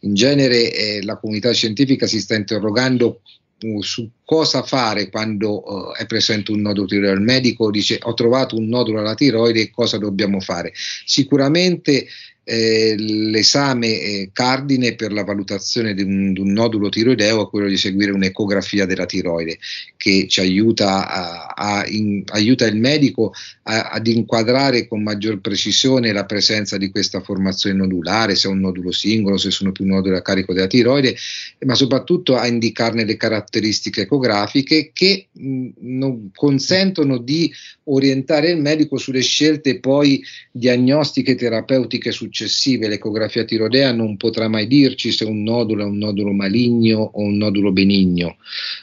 In 0.00 0.14
genere 0.14 0.72
eh, 0.72 1.02
la 1.02 1.16
comunità 1.16 1.52
scientifica 1.52 2.06
si 2.06 2.20
sta 2.20 2.34
interrogando 2.34 3.20
su 3.80 4.08
cosa 4.24 4.62
fare 4.62 5.10
quando 5.10 5.62
uh, 5.62 5.92
è 5.92 6.06
presente 6.06 6.50
un 6.52 6.60
nodulo 6.60 6.86
tiroideo. 6.86 7.14
Il 7.14 7.22
medico 7.22 7.70
dice 7.70 7.98
ho 8.02 8.14
trovato 8.14 8.56
un 8.56 8.68
nodulo 8.68 9.00
alla 9.00 9.14
tiroide 9.14 9.70
cosa 9.70 9.98
dobbiamo 9.98 10.40
fare? 10.40 10.72
Sicuramente 11.04 12.06
l'esame 12.52 14.00
eh, 14.00 14.30
cardine 14.32 14.96
per 14.96 15.12
la 15.12 15.22
valutazione 15.22 15.94
di 15.94 16.02
un, 16.02 16.32
di 16.32 16.40
un, 16.40 16.52
nodulo 16.52 16.88
tiroideo 16.88 17.46
è 17.46 17.48
quello 17.48 17.68
di 17.68 17.76
seguire 17.76 18.10
un'ecografia 18.10 18.86
della 18.86 19.06
tiroide 19.06 19.58
che 19.96 20.26
ci 20.26 20.40
aiuta, 20.40 21.08
a, 21.08 21.46
a 21.56 21.86
in, 21.86 22.24
aiuta 22.26 22.66
il 22.66 22.76
medico 22.76 23.32
a, 23.62 23.90
ad 23.90 24.06
inquadrare 24.08 24.88
con 24.88 25.00
maggior 25.00 25.40
precisione 25.40 26.12
la 26.12 26.24
presenza 26.24 26.76
di 26.76 26.90
questa 26.90 27.20
formazione 27.20 27.76
nodulare, 27.76 28.34
se 28.34 28.48
è 28.48 28.50
un 28.50 28.58
nodulo 28.58 28.90
singolo, 28.90 29.36
se 29.36 29.52
sono 29.52 29.70
più 29.70 29.84
noduli 29.86 30.16
a 30.16 30.22
carico 30.22 30.52
della 30.52 30.66
tiroide, 30.66 31.14
ma 31.66 31.76
soprattutto 31.76 32.36
a 32.36 32.48
indicarne 32.48 33.04
le 33.04 33.16
caratteristiche 33.16 34.02
ecografiche 34.02 34.90
che 34.92 35.28
mh, 35.30 36.30
consentono 36.34 37.18
di 37.18 37.52
orientare 37.84 38.50
il 38.50 38.60
medico 38.60 38.96
sulle 38.96 39.22
scelte 39.22 39.78
poi 39.78 40.20
diagnostiche 40.50 41.36
terapeutiche 41.36 42.10
successive 42.10 42.38
successive 42.40 42.88
l'ecografia 42.88 43.44
tiroidea 43.44 43.92
non 43.92 44.16
potrà 44.16 44.48
mai 44.48 44.66
dirci 44.66 45.12
se 45.12 45.24
un 45.24 45.42
nodulo 45.42 45.82
è 45.82 45.86
un 45.86 45.98
nodulo 45.98 46.32
maligno 46.32 46.98
o 46.98 47.20
un 47.20 47.36
nodulo 47.36 47.70
benigno, 47.70 48.38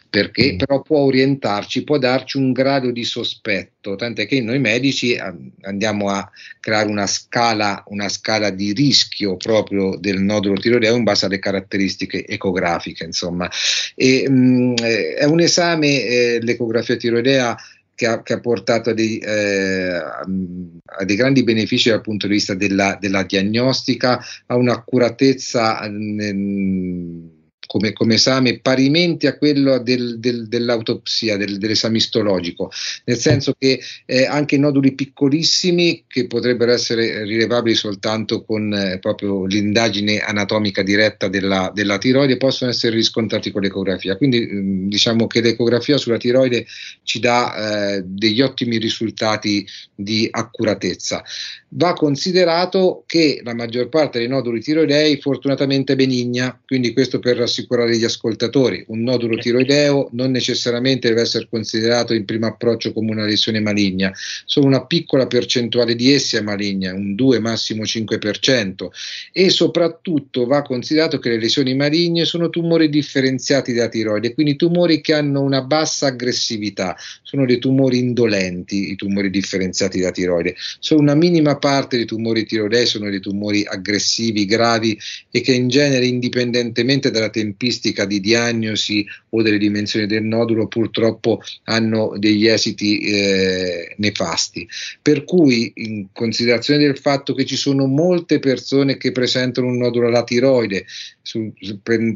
perché 0.09 0.53
mm. 0.53 0.57
però 0.57 0.81
può 0.81 0.99
orientarci, 0.99 1.83
può 1.83 1.97
darci 1.97 2.37
un 2.37 2.51
grado 2.51 2.91
di 2.91 3.03
sospetto, 3.03 3.95
tant'è 3.95 4.27
che 4.27 4.41
noi 4.41 4.59
medici 4.59 5.17
andiamo 5.61 6.09
a 6.09 6.29
creare 6.59 6.89
una 6.89 7.07
scala, 7.07 7.83
una 7.87 8.09
scala 8.09 8.51
di 8.51 8.73
rischio 8.73 9.37
proprio 9.37 9.95
del 9.97 10.21
nodulo 10.21 10.59
tiroideo 10.59 10.95
in 10.95 11.03
base 11.03 11.25
alle 11.25 11.39
caratteristiche 11.39 12.25
ecografiche, 12.27 13.05
insomma. 13.05 13.49
E, 13.95 14.29
mh, 14.29 14.33
mm, 14.33 14.75
è 14.75 15.23
un 15.25 15.39
esame, 15.39 16.01
eh, 16.03 16.39
l'ecografia 16.41 16.95
tiroidea, 16.95 17.57
che 17.97 18.05
ha, 18.05 18.21
che 18.21 18.33
ha 18.33 18.39
portato 18.39 18.91
a 18.91 18.93
dei, 18.93 19.17
eh, 19.17 19.95
a 19.95 21.03
dei, 21.03 21.15
grandi 21.15 21.43
benefici 21.43 21.89
dal 21.89 22.01
punto 22.01 22.27
di 22.27 22.33
vista 22.33 22.53
della, 22.53 22.95
della 23.01 23.23
diagnostica, 23.23 24.23
a 24.45 24.55
un'accuratezza 24.55 25.79
nel, 25.89 27.36
come, 27.77 27.93
come, 27.93 28.15
esame 28.15 28.59
parimenti 28.59 29.27
a 29.27 29.37
quello 29.37 29.77
del, 29.79 30.19
del, 30.19 30.47
dell'autopsia, 30.47 31.37
del, 31.37 31.57
dell'esame 31.57 31.97
istologico, 31.97 32.71
nel 33.05 33.17
senso 33.17 33.53
che 33.57 33.79
eh, 34.05 34.25
anche 34.25 34.57
noduli 34.57 34.93
piccolissimi 34.95 36.05
che 36.07 36.25
potrebbero 36.25 36.71
essere 36.71 37.23
rilevabili 37.23 37.75
soltanto 37.75 38.43
con 38.43 38.73
eh, 38.73 38.97
proprio 38.99 39.45
l'indagine 39.45 40.19
anatomica 40.19 40.81
diretta 40.81 41.27
della, 41.27 41.71
della, 41.73 41.97
tiroide 41.99 42.37
possono 42.37 42.71
essere 42.71 42.95
riscontrati 42.95 43.51
con 43.51 43.61
l'ecografia. 43.61 44.17
Quindi 44.17 44.49
mm, 44.51 44.89
diciamo 44.89 45.27
che 45.27 45.41
l'ecografia 45.41 45.97
sulla 45.97 46.17
tiroide 46.17 46.65
ci 47.03 47.19
dà 47.19 47.95
eh, 47.95 48.03
degli 48.03 48.41
ottimi 48.41 48.77
risultati 48.77 49.65
di 49.93 50.27
accuratezza. 50.29 51.23
Va 51.69 51.93
considerato 51.93 53.03
che 53.05 53.41
la 53.43 53.53
maggior 53.53 53.89
parte 53.89 54.19
dei 54.19 54.27
noduli 54.27 54.61
tiroidei 54.61 55.19
fortunatamente 55.19 55.95
benigna, 55.95 56.57
quindi 56.65 56.93
questo 56.93 57.19
per 57.19 57.37
rassicurare 57.37 57.66
rassicurare 57.67 57.97
gli 57.97 58.03
ascoltatori, 58.03 58.83
un 58.87 59.03
nodulo 59.03 59.37
tiroideo 59.37 60.09
non 60.13 60.31
necessariamente 60.31 61.09
deve 61.09 61.21
essere 61.21 61.47
considerato 61.49 62.13
in 62.13 62.25
primo 62.25 62.47
approccio 62.47 62.93
come 62.93 63.11
una 63.11 63.25
lesione 63.25 63.59
maligna, 63.59 64.11
solo 64.45 64.67
una 64.67 64.85
piccola 64.85 65.27
percentuale 65.27 65.95
di 65.95 66.13
essi 66.13 66.37
è 66.37 66.41
maligna, 66.41 66.93
un 66.93 67.15
2 67.15 67.39
massimo 67.39 67.83
5% 67.83 68.87
e 69.33 69.49
soprattutto 69.49 70.45
va 70.45 70.61
considerato 70.61 71.19
che 71.19 71.29
le 71.29 71.39
lesioni 71.39 71.75
maligne 71.75 72.25
sono 72.25 72.49
tumori 72.49 72.89
differenziati 72.89 73.73
della 73.73 73.89
tiroide, 73.89 74.33
quindi 74.33 74.55
tumori 74.55 75.01
che 75.01 75.13
hanno 75.13 75.41
una 75.41 75.61
bassa 75.61 76.07
aggressività, 76.07 76.95
sono 77.21 77.45
dei 77.45 77.59
tumori 77.59 77.97
indolenti, 77.97 78.91
i 78.91 78.95
tumori 78.95 79.29
differenziati 79.29 79.99
da 79.99 80.11
tiroide, 80.11 80.55
solo 80.79 81.01
una 81.01 81.15
minima 81.15 81.57
parte 81.57 81.97
dei 81.97 82.05
tumori 82.05 82.45
tiroidei 82.45 82.85
sono 82.85 83.09
dei 83.09 83.19
tumori 83.19 83.65
aggressivi, 83.65 84.45
gravi 84.45 84.97
e 85.31 85.41
che 85.41 85.53
in 85.53 85.67
genere 85.67 86.05
indipendentemente 86.05 87.11
dalla 87.11 87.29
tempistica 87.47 88.05
di 88.05 88.19
diagnosi 88.19 89.05
o 89.29 89.41
delle 89.41 89.57
dimensioni 89.57 90.05
del 90.05 90.23
nodulo 90.23 90.67
purtroppo 90.67 91.41
hanno 91.65 92.13
degli 92.17 92.47
esiti 92.47 92.99
eh, 92.99 93.95
nefasti. 93.97 94.67
Per 95.01 95.23
cui 95.23 95.71
in 95.75 96.07
considerazione 96.11 96.83
del 96.83 96.97
fatto 96.97 97.33
che 97.33 97.45
ci 97.45 97.55
sono 97.55 97.85
molte 97.85 98.39
persone 98.39 98.97
che 98.97 99.11
presentano 99.11 99.67
un 99.67 99.77
nodulo 99.77 100.07
alla 100.07 100.23
tiroide, 100.23 100.85
su, 101.21 101.51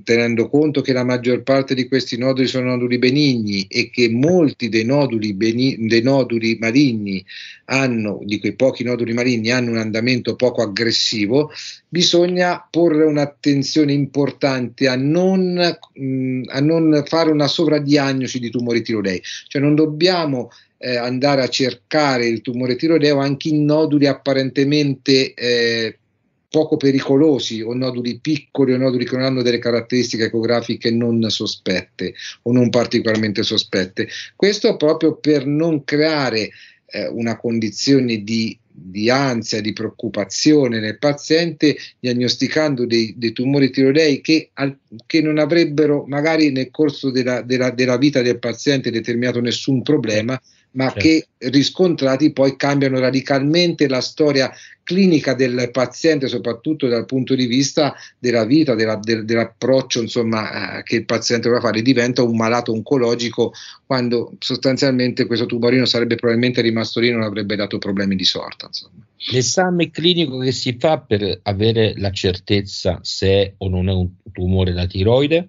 tenendo 0.04 0.48
conto 0.48 0.82
che 0.82 0.94
la 0.94 1.04
maggior 1.04 1.44
parte 1.44 1.76
di 1.76 1.88
questi 1.88 2.17
noduli 2.17 2.48
sono 2.48 2.70
noduli 2.70 2.98
benigni 2.98 3.65
e 3.67 3.89
che 3.89 4.10
molti 4.10 4.70
dei 4.70 4.86
noduli, 4.86 5.34
beni, 5.34 5.76
dei 5.88 6.02
noduli 6.02 6.58
maligni 6.60 7.24
hanno, 7.65 8.20
di 8.24 8.39
quei 8.39 8.54
pochi 8.54 8.84
noduli 8.84 9.13
maligni, 9.13 9.52
hanno 9.52 9.72
un 9.72 9.78
andamento 9.78 10.36
poco 10.36 10.62
aggressivo, 10.62 11.52
bisogna 11.89 12.65
porre 12.70 13.04
un'attenzione 13.04 13.91
importante 13.91 14.88
a 14.88 14.96
non, 14.96 15.20
mh, 15.25 15.75
mm, 15.99 16.43
a 16.47 16.60
non 16.60 17.03
fare 17.05 17.31
una 17.31 17.47
sovradiagnosi 17.47 18.39
di 18.39 18.49
tumori 18.49 18.81
tiroidei, 18.81 19.21
cioè 19.47 19.62
non 19.62 19.75
dobbiamo 19.75 20.49
eh, 20.77 20.95
andare 20.95 21.43
a 21.43 21.47
cercare 21.47 22.25
il 22.27 22.41
tumore 22.41 22.75
tiroideo 22.75 23.19
anche 23.19 23.49
in 23.49 23.65
noduli 23.65 24.07
apparentemente 24.07 25.34
eh, 25.34 25.97
poco 26.49 26.75
pericolosi 26.75 27.62
o 27.62 27.73
noduli 27.73 28.19
piccoli 28.19 28.73
o 28.73 28.77
noduli 28.77 29.05
che 29.05 29.15
non 29.15 29.25
hanno 29.25 29.41
delle 29.41 29.60
caratteristiche 29.60 30.25
ecografiche 30.25 30.91
non 30.91 31.29
sospette 31.29 32.13
o 32.41 32.51
non 32.51 32.69
particolarmente 32.69 33.41
sospette. 33.41 34.10
Questo 34.36 34.75
proprio 34.75 35.15
per 35.15 35.45
non 35.45 35.86
creare 35.86 36.49
eh, 36.88 37.07
una 37.07 37.38
condizione 37.38 38.17
di, 38.23 38.57
di, 38.73 39.10
ansia, 39.10 39.62
di 39.62 39.73
preoccupazione 39.73 40.79
nel 40.79 40.97
paziente, 40.97 41.75
diagnosticando 41.99 42.86
dei, 42.86 43.13
dei 43.17 43.31
tumori 43.31 43.69
tiroidei 43.69 44.21
che, 44.21 44.49
al, 44.53 44.77
che, 45.05 45.21
non 45.21 45.38
avrebbero 45.38 46.05
magari 46.07 46.51
nel 46.51 46.71
corso 46.71 47.12
della, 47.12 47.41
della, 47.41 47.69
della 47.71 47.97
vita 47.97 48.21
del 48.21 48.39
paziente 48.39 48.91
determinato 48.91 49.41
nessun 49.41 49.81
problema 49.81 50.39
ma 50.73 50.86
certo. 50.86 50.99
che 50.99 51.27
riscontrati 51.49 52.31
poi 52.31 52.55
cambiano 52.55 52.99
radicalmente 52.99 53.88
la 53.88 54.01
storia 54.01 54.51
clinica 54.84 55.34
del 55.34 55.69
paziente, 55.71 56.27
soprattutto 56.27 56.88
dal 56.88 57.05
punto 57.05 57.36
di 57.36 57.45
vista 57.45 57.93
della 58.17 58.45
vita, 58.45 58.75
della, 58.75 58.95
del, 58.95 59.25
dell'approccio 59.25 60.01
insomma, 60.01 60.79
eh, 60.79 60.84
che 60.84 60.97
il 60.97 61.05
paziente 61.05 61.47
dovrà 61.47 61.62
fare, 61.62 61.81
diventa 61.81 62.23
un 62.23 62.36
malato 62.36 62.71
oncologico 62.71 63.53
quando 63.86 64.34
sostanzialmente 64.39 65.25
questo 65.25 65.45
tumorino 65.45 65.86
sarebbe 65.86 66.15
probabilmente 66.15 66.62
rimasto 66.62 66.99
lì 66.99 67.10
e 67.10 67.12
non 67.12 67.23
avrebbe 67.23 67.55
dato 67.55 67.77
problemi 67.77 68.15
di 68.15 68.25
sorta. 68.25 68.67
Insomma. 68.67 69.05
L'esame 69.31 69.91
clinico 69.91 70.39
che 70.39 70.51
si 70.51 70.75
fa 70.79 70.99
per 70.99 71.39
avere 71.43 71.93
la 71.97 72.12
certezza 72.12 72.99
se 73.01 73.27
è 73.27 73.53
o 73.57 73.69
non 73.69 73.88
è 73.88 73.93
un 73.93 74.10
tumore 74.31 74.73
da 74.73 74.88
tiroide? 74.88 75.47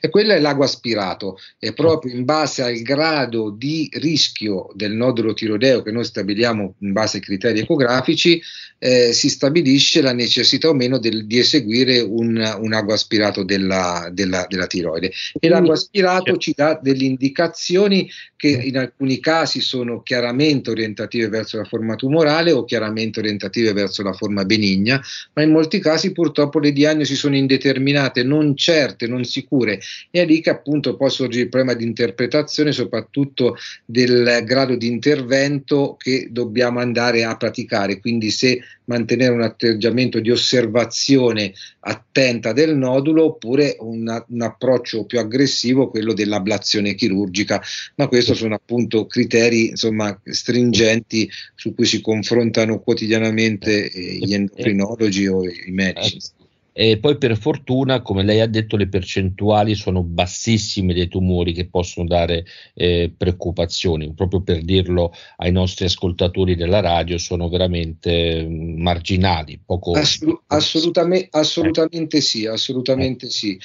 E 0.00 0.08
quello 0.08 0.32
è 0.32 0.40
l'ago 0.40 0.64
aspirato, 0.64 1.38
è 1.58 1.72
proprio 1.72 2.14
in 2.14 2.24
base 2.24 2.62
al 2.62 2.78
grado 2.82 3.50
di 3.50 3.88
rischio 3.92 4.70
del 4.74 4.92
nodulo 4.92 5.34
tiroideo 5.34 5.82
che 5.82 5.92
noi 5.92 6.04
stabiliamo 6.04 6.76
in 6.78 6.92
base 6.92 7.18
ai 7.18 7.22
criteri 7.22 7.60
ecografici, 7.60 8.40
eh, 8.84 9.12
si 9.12 9.28
stabilisce 9.28 10.02
la 10.02 10.12
necessità 10.12 10.68
o 10.68 10.74
meno 10.74 10.98
del, 10.98 11.24
di 11.26 11.38
eseguire 11.38 12.00
un, 12.00 12.36
un 12.60 12.72
ago 12.72 12.92
aspirato 12.92 13.44
della, 13.44 14.08
della, 14.12 14.44
della 14.48 14.66
tiroide. 14.66 15.12
E 15.38 15.48
l'ago 15.48 15.70
aspirato 15.70 16.36
ci 16.36 16.52
dà 16.54 16.78
delle 16.82 17.04
indicazioni 17.04 18.10
che 18.34 18.48
in 18.48 18.76
alcuni 18.76 19.20
casi 19.20 19.60
sono 19.60 20.02
chiaramente 20.02 20.70
orientative 20.70 21.28
verso 21.28 21.58
la 21.58 21.64
forma 21.64 21.94
tumorale 21.94 22.50
o 22.50 22.64
chiaramente 22.64 23.20
orientative 23.20 23.72
verso 23.72 24.02
la 24.02 24.12
forma 24.14 24.44
benigna, 24.44 25.00
ma 25.34 25.42
in 25.42 25.52
molti 25.52 25.78
casi 25.78 26.10
purtroppo 26.10 26.58
le 26.58 26.72
diagnosi 26.72 27.14
sono 27.14 27.36
indeterminate, 27.36 28.24
non 28.24 28.56
certe, 28.56 29.06
non 29.06 29.22
sicure 29.22 29.61
figure. 29.62 29.80
È 30.10 30.24
lì 30.24 30.40
che 30.40 30.50
appunto 30.50 30.96
poi 30.96 31.10
sorge 31.10 31.40
il 31.40 31.48
problema 31.48 31.74
di 31.74 31.84
interpretazione, 31.84 32.72
soprattutto 32.72 33.56
del 33.84 34.42
grado 34.44 34.76
di 34.76 34.86
intervento 34.88 35.96
che 35.98 36.28
dobbiamo 36.30 36.80
andare 36.80 37.24
a 37.24 37.36
praticare. 37.36 38.00
Quindi 38.00 38.30
se 38.30 38.60
mantenere 38.84 39.32
un 39.32 39.42
atteggiamento 39.42 40.18
di 40.18 40.30
osservazione 40.30 41.52
attenta 41.80 42.52
del 42.52 42.76
nodulo 42.76 43.24
oppure 43.24 43.76
una, 43.78 44.22
un 44.28 44.42
approccio 44.42 45.04
più 45.04 45.18
aggressivo, 45.18 45.88
quello 45.88 46.12
dell'ablazione 46.12 46.94
chirurgica. 46.94 47.62
Ma 47.96 48.08
questi 48.08 48.34
sono 48.34 48.54
appunto 48.54 49.06
criteri 49.06 49.68
insomma, 49.68 50.18
stringenti 50.24 51.30
su 51.54 51.74
cui 51.74 51.86
si 51.86 52.00
confrontano 52.00 52.80
quotidianamente 52.80 53.90
eh, 53.90 54.18
gli 54.18 54.34
endocrinologi 54.34 55.26
o 55.26 55.44
i 55.44 55.70
medici. 55.70 56.18
E 56.72 56.98
poi 56.98 57.18
per 57.18 57.36
fortuna, 57.36 58.00
come 58.00 58.22
lei 58.22 58.40
ha 58.40 58.46
detto, 58.46 58.76
le 58.76 58.88
percentuali 58.88 59.74
sono 59.74 60.02
bassissime 60.02 60.94
dei 60.94 61.08
tumori 61.08 61.52
che 61.52 61.66
possono 61.66 62.06
dare 62.06 62.46
eh, 62.74 63.12
preoccupazioni, 63.16 64.12
proprio 64.14 64.40
per 64.42 64.62
dirlo 64.62 65.12
ai 65.36 65.52
nostri 65.52 65.84
ascoltatori 65.84 66.54
della 66.54 66.80
radio, 66.80 67.18
sono 67.18 67.48
veramente 67.48 68.42
mm, 68.44 68.80
marginali. 68.80 69.60
Poco, 69.64 69.92
Assolu- 69.92 70.42
assolutamente, 70.46 71.28
assolutamente 71.32 72.16
eh. 72.16 72.20
sì, 72.22 72.46
assolutamente 72.46 73.26
eh. 73.26 73.30
sì. 73.30 73.58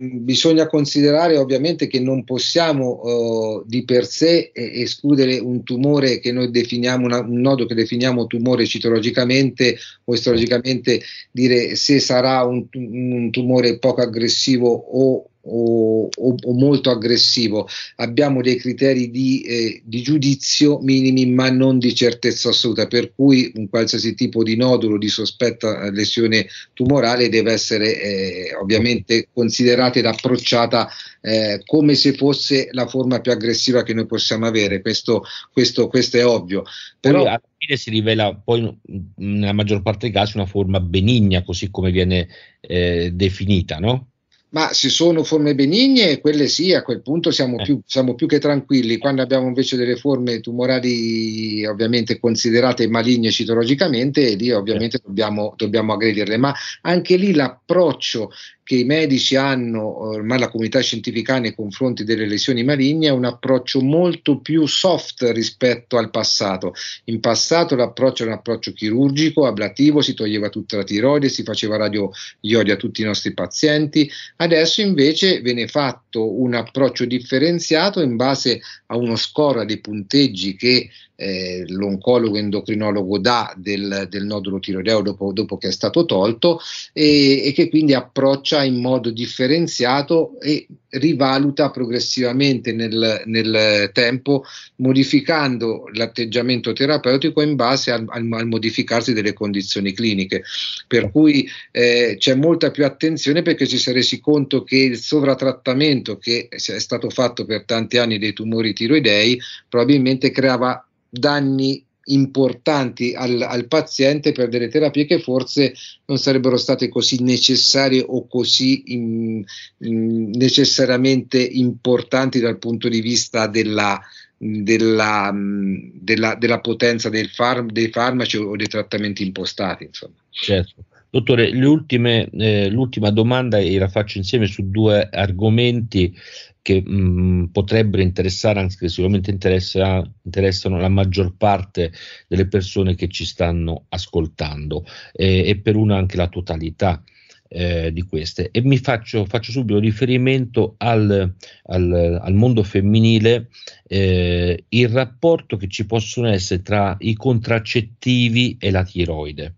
Eh, 0.00 0.06
bisogna 0.20 0.68
considerare 0.68 1.36
ovviamente 1.36 1.88
che 1.88 1.98
non 1.98 2.22
possiamo 2.22 3.00
uh, 3.02 3.64
di 3.66 3.84
per 3.84 4.06
sé 4.06 4.50
eh, 4.52 4.80
escludere 4.80 5.38
un 5.38 5.64
tumore 5.64 6.20
che 6.20 6.30
noi 6.30 6.50
definiamo, 6.50 7.04
una, 7.04 7.20
un 7.20 7.40
nodo 7.40 7.66
che 7.66 7.74
definiamo 7.74 8.28
tumore 8.28 8.64
citologicamente 8.64 9.76
o 10.04 10.14
istologicamente, 10.14 11.02
dire 11.32 11.74
se 11.74 11.98
sarà 11.98 12.44
un, 12.44 12.66
un 12.72 13.30
tumore 13.32 13.78
poco 13.78 14.00
aggressivo 14.00 14.68
o 14.68 15.30
o, 15.48 16.08
o, 16.14 16.34
o, 16.40 16.52
molto 16.52 16.90
aggressivo. 16.90 17.68
Abbiamo 17.96 18.42
dei 18.42 18.56
criteri 18.56 19.10
di, 19.10 19.42
eh, 19.42 19.82
di, 19.84 20.02
giudizio 20.02 20.78
minimi, 20.80 21.26
ma 21.26 21.50
non 21.50 21.78
di 21.78 21.94
certezza 21.94 22.50
assoluta, 22.50 22.86
per 22.86 23.12
cui 23.14 23.50
un 23.54 23.68
qualsiasi 23.68 24.14
tipo 24.14 24.42
di 24.42 24.56
nodulo 24.56 24.98
di 24.98 25.08
sospetta 25.08 25.90
lesione 25.90 26.46
tumorale 26.74 27.28
deve 27.28 27.52
essere 27.52 28.00
eh, 28.00 28.54
ovviamente 28.60 29.28
considerata 29.32 29.98
ed 29.98 30.06
approcciata 30.06 30.88
eh, 31.20 31.62
come 31.64 31.94
se 31.94 32.12
fosse 32.14 32.68
la 32.72 32.86
forma 32.86 33.20
più 33.20 33.32
aggressiva 33.32 33.82
che 33.82 33.94
noi 33.94 34.06
possiamo 34.06 34.46
avere. 34.46 34.80
Questo, 34.80 35.24
questo, 35.52 35.88
questo 35.88 36.16
è 36.16 36.26
ovvio. 36.26 36.64
Però, 37.00 37.22
alla 37.22 37.40
fine 37.56 37.76
si 37.76 37.90
rivela 37.90 38.34
poi 38.34 38.76
nella 39.16 39.52
maggior 39.52 39.82
parte 39.82 40.06
dei 40.06 40.12
casi 40.12 40.36
una 40.36 40.46
forma 40.46 40.80
benigna, 40.80 41.42
così 41.42 41.70
come 41.70 41.90
viene 41.90 42.28
eh, 42.60 43.10
definita, 43.12 43.78
no? 43.78 44.08
Ma 44.50 44.72
se 44.72 44.88
sono 44.88 45.24
forme 45.24 45.54
benigne, 45.54 46.20
quelle 46.20 46.48
sì, 46.48 46.72
a 46.72 46.82
quel 46.82 47.02
punto 47.02 47.30
siamo, 47.30 47.58
eh. 47.58 47.64
più, 47.64 47.80
siamo, 47.84 48.14
più, 48.14 48.26
che 48.26 48.38
tranquilli. 48.38 48.96
Quando 48.96 49.22
abbiamo 49.22 49.46
invece 49.46 49.76
delle 49.76 49.96
forme 49.96 50.40
tumorali 50.40 51.64
ovviamente 51.66 52.18
considerate 52.18 52.88
maligne 52.88 53.30
citologicamente, 53.30 54.34
lì 54.34 54.50
ovviamente 54.50 54.96
eh. 54.96 55.00
dobbiamo, 55.04 55.52
dobbiamo 55.56 55.92
aggredirle, 55.92 56.36
ma 56.36 56.54
anche 56.82 57.16
lì 57.16 57.34
l'approccio 57.34 58.30
che 58.68 58.74
i 58.74 58.84
medici 58.84 59.34
hanno, 59.34 60.10
ormai 60.10 60.38
la 60.38 60.50
comunità 60.50 60.80
scientifica 60.80 61.38
nei 61.38 61.54
confronti 61.54 62.04
delle 62.04 62.26
lesioni 62.26 62.62
maligne, 62.64 63.08
è 63.08 63.12
un 63.12 63.24
approccio 63.24 63.80
molto 63.80 64.40
più 64.40 64.66
soft 64.66 65.22
rispetto 65.32 65.96
al 65.96 66.10
passato. 66.10 66.74
In 67.04 67.18
passato 67.20 67.74
l'approccio 67.76 68.24
era 68.24 68.32
un 68.32 68.38
approccio 68.40 68.72
chirurgico, 68.72 69.46
ablativo, 69.46 70.02
si 70.02 70.12
toglieva 70.12 70.50
tutta 70.50 70.76
la 70.76 70.84
tiroide, 70.84 71.30
si 71.30 71.44
faceva 71.44 71.78
radio 71.78 72.10
iodio 72.40 72.74
a 72.74 72.76
tutti 72.76 73.00
i 73.00 73.06
nostri 73.06 73.32
pazienti, 73.32 74.06
adesso 74.40 74.80
invece 74.80 75.40
viene 75.40 75.66
fatto 75.66 76.40
un 76.40 76.54
approccio 76.54 77.04
differenziato 77.04 78.00
in 78.00 78.16
base 78.16 78.60
a 78.86 78.96
uno 78.96 79.16
score 79.16 79.64
dei 79.64 79.80
punteggi 79.80 80.56
che 80.56 80.90
eh, 81.20 81.64
l'oncologo 81.66 82.36
endocrinologo 82.36 83.18
dà 83.18 83.52
del, 83.56 84.06
del 84.08 84.24
nodulo 84.24 84.60
tiroideo 84.60 85.02
dopo, 85.02 85.32
dopo, 85.32 85.58
che 85.58 85.66
è 85.66 85.72
stato 85.72 86.04
tolto 86.04 86.60
e, 86.92 87.44
e, 87.44 87.52
che 87.52 87.68
quindi 87.68 87.92
approccia 87.92 88.62
in 88.62 88.80
modo 88.80 89.10
differenziato 89.10 90.38
e 90.40 90.68
rivaluta 90.90 91.70
progressivamente 91.70 92.72
nel, 92.72 93.22
nel 93.24 93.90
tempo 93.92 94.44
modificando 94.76 95.88
l'atteggiamento 95.92 96.72
terapeutico 96.72 97.42
in 97.42 97.56
base 97.56 97.90
al, 97.90 98.04
al, 98.08 98.26
al, 98.30 98.46
modificarsi 98.46 99.12
delle 99.12 99.32
condizioni 99.32 99.92
cliniche. 99.92 100.44
Per 100.86 101.10
cui 101.10 101.48
eh, 101.72 102.14
c'è 102.16 102.36
molta 102.36 102.70
più 102.70 102.84
attenzione 102.84 103.42
perché 103.42 103.66
ci 103.66 103.76
si 103.76 103.90
è 103.90 103.92
resi 103.92 104.20
conto 104.20 104.62
che 104.62 104.76
il 104.76 104.96
sovratrattamento 104.96 106.16
che 106.16 106.46
è 106.48 106.58
stato 106.58 107.10
fatto 107.10 107.44
per 107.44 107.64
tanti 107.64 107.98
anni 107.98 108.18
dei 108.18 108.32
tumori 108.32 108.72
tiroidei 108.72 109.38
probabilmente 109.68 110.30
creava 110.30 110.87
danni 111.08 111.84
importanti 112.08 113.14
al, 113.14 113.40
al, 113.42 113.66
paziente 113.66 114.32
per 114.32 114.48
delle 114.48 114.68
terapie 114.68 115.04
che 115.04 115.20
forse 115.20 115.74
non 116.06 116.18
sarebbero 116.18 116.56
state 116.56 116.88
così 116.88 117.22
necessarie 117.22 118.04
o 118.06 118.26
così 118.26 118.92
in, 118.92 119.44
in, 119.78 120.30
necessariamente 120.30 121.38
importanti 121.38 122.40
dal 122.40 122.58
punto 122.58 122.88
di 122.88 123.00
vista 123.00 123.46
della, 123.46 124.00
della, 124.36 125.32
della, 125.34 126.34
della 126.34 126.60
potenza 126.60 127.08
del 127.08 127.28
farm, 127.28 127.70
dei 127.70 127.90
farmaci 127.90 128.36
o 128.38 128.56
dei 128.56 128.68
trattamenti 128.68 129.22
impostati. 129.22 129.84
Insomma. 129.84 130.14
Certo. 130.30 130.84
Dottore, 131.10 131.50
ultime, 131.64 132.28
eh, 132.30 132.68
l'ultima 132.68 133.10
domanda 133.10 133.58
e 133.58 133.78
la 133.78 133.88
faccio 133.88 134.18
insieme 134.18 134.46
su 134.46 134.68
due 134.70 135.08
argomenti 135.10 136.14
che 136.60 136.82
mh, 136.84 136.92
mm, 136.92 137.44
potrebbero 137.46 138.02
interessare, 138.02 138.60
anzi 138.60 138.76
che 138.76 138.88
sicuramente 138.90 139.30
interessa, 139.30 140.06
interessano 140.22 140.78
la 140.78 140.90
maggior 140.90 141.34
parte 141.34 141.92
delle 142.26 142.46
persone 142.46 142.94
che 142.94 143.08
ci 143.08 143.24
stanno 143.24 143.86
ascoltando 143.88 144.84
eh, 145.12 145.48
e 145.48 145.58
per 145.58 145.76
una 145.76 145.96
anche 145.96 146.16
la 146.16 146.28
totalità. 146.28 147.02
Eh, 147.50 147.94
di 147.94 148.02
queste 148.02 148.50
e 148.50 148.60
mi 148.60 148.76
faccio, 148.76 149.24
faccio 149.24 149.52
subito 149.52 149.78
riferimento 149.78 150.74
al, 150.76 151.34
al, 151.62 152.18
al 152.20 152.34
mondo 152.34 152.62
femminile, 152.62 153.48
eh, 153.86 154.66
il 154.68 154.88
rapporto 154.90 155.56
che 155.56 155.66
ci 155.66 155.86
possono 155.86 156.28
essere 156.28 156.60
tra 156.60 156.94
i 156.98 157.14
contraccettivi 157.14 158.58
e 158.60 158.70
la 158.70 158.84
tiroide. 158.84 159.54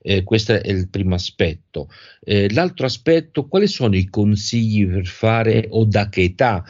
Eh, 0.00 0.22
questo 0.22 0.52
è 0.54 0.70
il 0.70 0.88
primo 0.88 1.14
aspetto. 1.14 1.88
Eh, 2.20 2.52
l'altro 2.52 2.86
aspetto, 2.86 3.46
quali 3.46 3.66
sono 3.66 3.96
i 3.96 4.08
consigli 4.08 4.86
per 4.86 5.06
fare 5.06 5.66
o 5.70 5.84
da 5.84 6.08
che 6.08 6.22
età 6.22 6.64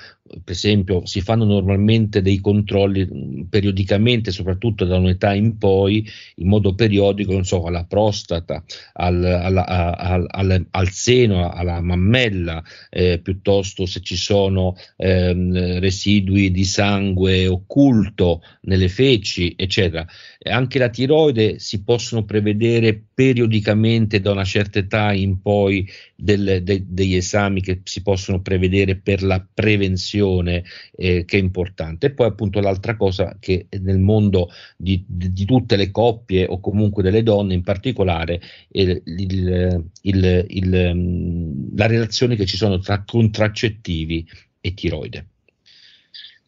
per 0.44 0.54
esempio, 0.54 1.06
si 1.06 1.22
fanno 1.22 1.44
normalmente 1.44 2.20
dei 2.20 2.40
controlli 2.40 3.46
periodicamente, 3.48 4.30
soprattutto 4.30 4.84
da 4.84 4.96
un'età 4.96 5.32
in 5.32 5.56
poi, 5.56 6.06
in 6.36 6.48
modo 6.48 6.74
periodico, 6.74 7.32
non 7.32 7.44
so, 7.44 7.64
alla 7.64 7.84
prostata, 7.84 8.62
al, 8.94 9.24
alla, 9.24 9.64
al, 9.66 10.26
al, 10.28 10.66
al 10.70 10.90
seno, 10.90 11.48
alla 11.48 11.80
mammella, 11.80 12.62
eh, 12.90 13.20
piuttosto 13.22 13.86
se 13.86 14.00
ci 14.00 14.16
sono 14.16 14.76
eh, 14.96 15.78
residui 15.80 16.50
di 16.50 16.64
sangue 16.64 17.46
occulto 17.46 18.42
nelle 18.62 18.88
feci, 18.88 19.54
eccetera. 19.56 20.06
Anche 20.42 20.78
la 20.78 20.88
tiroide 20.88 21.58
si 21.58 21.82
possono 21.82 22.24
prevedere 22.24 23.00
periodicamente 23.14 24.20
da 24.20 24.30
una 24.30 24.44
certa 24.44 24.78
età 24.78 25.12
in 25.12 25.40
poi 25.40 25.88
del, 26.14 26.60
de, 26.62 26.84
degli 26.86 27.14
esami 27.14 27.60
che 27.60 27.80
si 27.84 28.02
possono 28.02 28.40
prevedere 28.40 28.96
per 28.96 29.22
la 29.22 29.44
prevenzione 29.52 30.16
eh, 30.20 31.24
che 31.24 31.36
è 31.36 31.40
importante. 31.40 32.06
E 32.06 32.10
poi 32.10 32.26
appunto 32.26 32.60
l'altra 32.60 32.96
cosa 32.96 33.36
che 33.38 33.66
nel 33.80 33.98
mondo 33.98 34.50
di, 34.76 35.04
di, 35.06 35.44
tutte 35.44 35.76
le 35.76 35.90
coppie 35.90 36.46
o 36.46 36.60
comunque 36.60 37.02
delle 37.02 37.22
donne 37.22 37.54
in 37.54 37.62
particolare 37.62 38.40
il, 38.70 39.00
il, 39.04 39.84
il, 40.02 41.72
la 41.76 41.86
relazione 41.86 42.36
che 42.36 42.46
ci 42.46 42.56
sono 42.56 42.78
tra 42.78 43.02
contraccettivi 43.04 44.26
e 44.60 44.74
tiroide. 44.74 45.26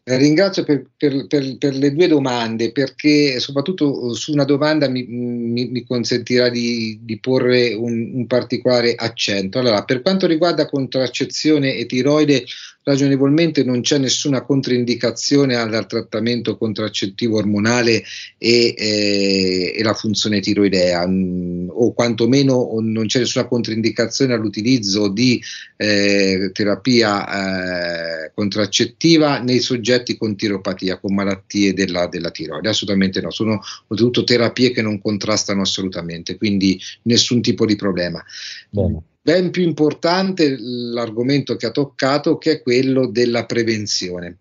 Eh, 0.03 0.17
ringrazio 0.17 0.63
per, 0.63 0.83
per, 0.97 1.27
per, 1.27 1.57
per, 1.59 1.75
le 1.75 1.93
due 1.93 2.07
domande 2.07 2.71
perché 2.71 3.39
soprattutto 3.39 4.15
su 4.15 4.31
una 4.31 4.45
domanda 4.45 4.89
mi, 4.89 5.05
mi, 5.05 5.69
mi 5.69 5.85
consentirà 5.85 6.49
di, 6.49 6.99
di 7.03 7.19
porre 7.19 7.73
un, 7.73 8.11
un, 8.15 8.25
particolare 8.25 8.95
accento. 8.95 9.59
Allora, 9.59 9.83
per 9.83 10.01
quanto 10.01 10.25
riguarda 10.25 10.65
contraccezione 10.65 11.75
e 11.75 11.85
tiroide, 11.85 12.43
ragionevolmente 12.83 13.63
non 13.63 13.81
c'è 13.81 13.97
nessuna 13.97 14.41
controindicazione 14.43 15.55
al 15.55 15.85
trattamento 15.85 16.57
contraccettivo 16.57 17.37
ormonale 17.37 18.03
e, 18.37 18.73
eh, 18.77 19.73
e 19.77 19.83
la 19.83 19.93
funzione 19.93 20.39
tiroidea, 20.39 21.05
mm, 21.07 21.69
o 21.69 21.93
quantomeno 21.93 22.77
non 22.81 23.05
c'è 23.05 23.19
nessuna 23.19 23.45
controindicazione 23.45 24.33
all'utilizzo 24.33 25.09
di 25.09 25.41
eh, 25.77 26.49
terapia 26.53 28.25
eh, 28.25 28.31
contraccettiva 28.33 29.39
nei 29.39 29.59
soggetti 29.59 30.17
con 30.17 30.35
tiropatia, 30.35 30.99
con 30.99 31.13
malattie 31.13 31.73
della, 31.73 32.07
della 32.07 32.31
tiroide. 32.31 32.69
Assolutamente 32.69 33.21
no, 33.21 33.31
sono 33.31 33.59
oltretutto 33.87 34.23
terapie 34.23 34.71
che 34.71 34.81
non 34.81 34.99
contrastano 35.01 35.61
assolutamente, 35.61 36.37
quindi 36.37 36.79
nessun 37.03 37.41
tipo 37.41 37.65
di 37.65 37.75
problema. 37.75 38.23
Bene 38.69 39.03
ben 39.21 39.51
più 39.51 39.63
importante 39.63 40.55
l'argomento 40.57 41.55
che 41.55 41.67
ha 41.67 41.71
toccato, 41.71 42.37
che 42.37 42.51
è 42.51 42.61
quello 42.61 43.07
della 43.07 43.45
prevenzione. 43.45 44.37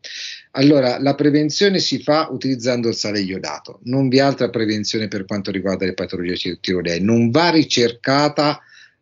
Allora, 0.52 0.98
la 0.98 1.14
prevenzione 1.14 1.78
si 1.78 2.02
fa 2.02 2.28
utilizzando 2.30 2.88
il 2.88 2.94
sale 2.94 3.20
iodato, 3.20 3.80
non 3.84 4.08
vi 4.08 4.16
è 4.16 4.20
altra 4.20 4.48
prevenzione 4.48 5.06
per 5.06 5.24
quanto 5.24 5.50
riguarda 5.50 5.84
le 5.84 5.94
patologie 5.94 6.58
tiroidee, 6.60 6.98
non 6.98 7.30
va 7.30 7.50
ricercata 7.50 8.60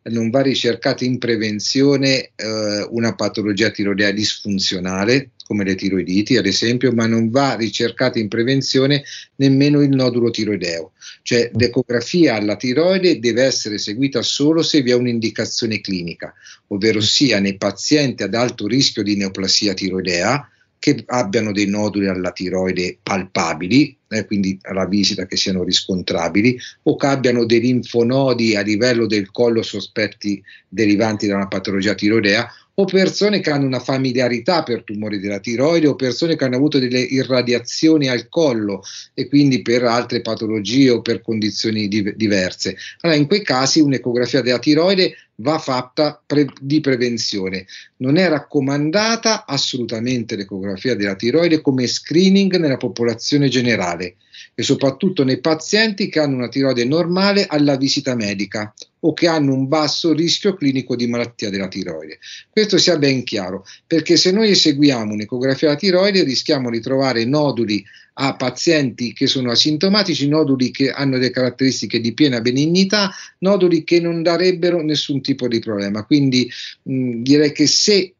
non 0.09 0.29
va 0.29 0.41
ricercata 0.41 1.05
in 1.05 1.17
prevenzione 1.17 2.31
eh, 2.35 2.87
una 2.89 3.15
patologia 3.15 3.69
tiroidea 3.69 4.11
disfunzionale 4.11 5.31
come 5.49 5.63
le 5.63 5.73
tiroiditi 5.73 6.37
ad 6.37 6.45
esempio, 6.45 6.91
ma 6.91 7.07
non 7.07 7.31
va 7.31 7.55
ricercata 7.55 8.19
in 8.19 8.27
prevenzione 8.27 9.03
nemmeno 9.37 9.81
il 9.81 9.89
nodulo 9.89 10.29
tiroideo, 10.29 10.91
cioè 11.23 11.49
l'ecografia 11.55 12.35
alla 12.35 12.55
tiroide 12.55 13.19
deve 13.19 13.43
essere 13.43 13.79
seguita 13.79 14.21
solo 14.21 14.61
se 14.61 14.83
vi 14.83 14.91
è 14.91 14.93
un'indicazione 14.93 15.81
clinica, 15.81 16.35
ovvero 16.67 17.01
sia 17.01 17.39
nei 17.39 17.57
pazienti 17.57 18.21
ad 18.21 18.35
alto 18.35 18.67
rischio 18.67 19.01
di 19.01 19.15
neoplasia 19.15 19.73
tiroidea, 19.73 20.47
che 20.79 21.03
abbiano 21.07 21.51
dei 21.51 21.67
noduli 21.67 22.07
alla 22.07 22.31
tiroide 22.31 22.97
palpabili, 23.03 23.95
eh, 24.07 24.25
quindi 24.25 24.57
alla 24.63 24.85
visita 24.85 25.25
che 25.25 25.35
siano 25.35 25.63
riscontrabili, 25.63 26.57
o 26.83 26.95
che 26.95 27.05
abbiano 27.05 27.45
dei 27.45 27.59
linfonodi 27.59 28.55
a 28.55 28.61
livello 28.61 29.05
del 29.05 29.29
collo 29.29 29.61
sospetti 29.61 30.41
derivanti 30.67 31.27
da 31.27 31.35
una 31.35 31.47
patologia 31.47 31.93
tiroidea, 31.93 32.49
o 32.79 32.85
persone 32.85 33.41
che 33.41 33.51
hanno 33.51 33.65
una 33.65 33.79
familiarità 33.79 34.63
per 34.63 34.83
tumori 34.83 35.19
della 35.19 35.39
tiroide 35.39 35.87
o 35.87 35.95
persone 35.95 36.37
che 36.37 36.45
hanno 36.45 36.55
avuto 36.55 36.79
delle 36.79 37.01
irradiazioni 37.01 38.07
al 38.07 38.29
collo 38.29 38.81
e 39.13 39.27
quindi 39.27 39.61
per 39.61 39.83
altre 39.83 40.21
patologie 40.21 40.89
o 40.89 41.01
per 41.01 41.21
condizioni 41.21 41.89
di- 41.89 42.15
diverse. 42.15 42.77
Allora, 43.01 43.19
in 43.19 43.27
quei 43.27 43.43
casi 43.43 43.81
un'ecografia 43.81 44.41
della 44.41 44.59
tiroide 44.59 45.13
va 45.35 45.59
fatta 45.59 46.21
pre- 46.25 46.47
di 46.61 46.79
prevenzione. 46.79 47.65
Non 47.97 48.15
è 48.15 48.29
raccomandata 48.29 49.45
assolutamente 49.45 50.37
l'ecografia 50.37 50.95
della 50.95 51.15
tiroide 51.15 51.59
come 51.59 51.85
screening 51.85 52.55
nella 52.55 52.77
popolazione 52.77 53.49
generale 53.49 54.15
e 54.59 54.63
soprattutto 54.63 55.23
nei 55.23 55.39
pazienti 55.39 56.09
che 56.09 56.19
hanno 56.19 56.35
una 56.35 56.49
tiroide 56.49 56.83
normale 56.83 57.45
alla 57.47 57.77
visita 57.77 58.13
medica 58.13 58.73
o 58.99 59.13
che 59.13 59.25
hanno 59.25 59.53
un 59.53 59.69
basso 59.69 60.11
rischio 60.11 60.53
clinico 60.53 60.97
di 60.97 61.07
malattia 61.07 61.49
della 61.49 61.69
tiroide. 61.69 62.19
Questo 62.49 62.77
sia 62.77 62.97
ben 62.97 63.23
chiaro, 63.23 63.65
perché 63.87 64.17
se 64.17 64.31
noi 64.31 64.49
eseguiamo 64.49 65.13
un'ecografia 65.13 65.69
della 65.69 65.79
tiroide 65.79 66.23
rischiamo 66.23 66.69
di 66.69 66.81
trovare 66.81 67.23
noduli 67.23 67.81
a 68.15 68.35
pazienti 68.35 69.13
che 69.13 69.27
sono 69.27 69.49
asintomatici, 69.49 70.27
noduli 70.27 70.71
che 70.71 70.91
hanno 70.91 71.13
delle 71.13 71.31
caratteristiche 71.31 72.01
di 72.01 72.13
piena 72.13 72.41
benignità, 72.41 73.09
noduli 73.37 73.85
che 73.85 74.01
non 74.01 74.21
darebbero 74.21 74.81
nessun 74.81 75.21
tipo 75.21 75.47
di 75.47 75.59
problema. 75.59 76.03
Quindi 76.03 76.51
mh, 76.83 77.21
direi 77.21 77.53
che 77.53 77.65
se 77.65 78.15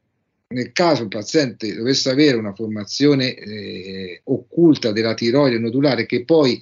nel 0.52 0.72
caso 0.72 1.04
il 1.04 1.10
paziente 1.10 1.76
dovesse 1.76 2.10
avere 2.10 2.36
una 2.36 2.54
formazione 2.56 3.36
eh, 3.36 4.22
occulta 4.24 4.92
della 4.92 5.14
tiroide 5.14 5.60
nodulare 5.60 6.08
che 6.08 6.26
poi 6.26 6.60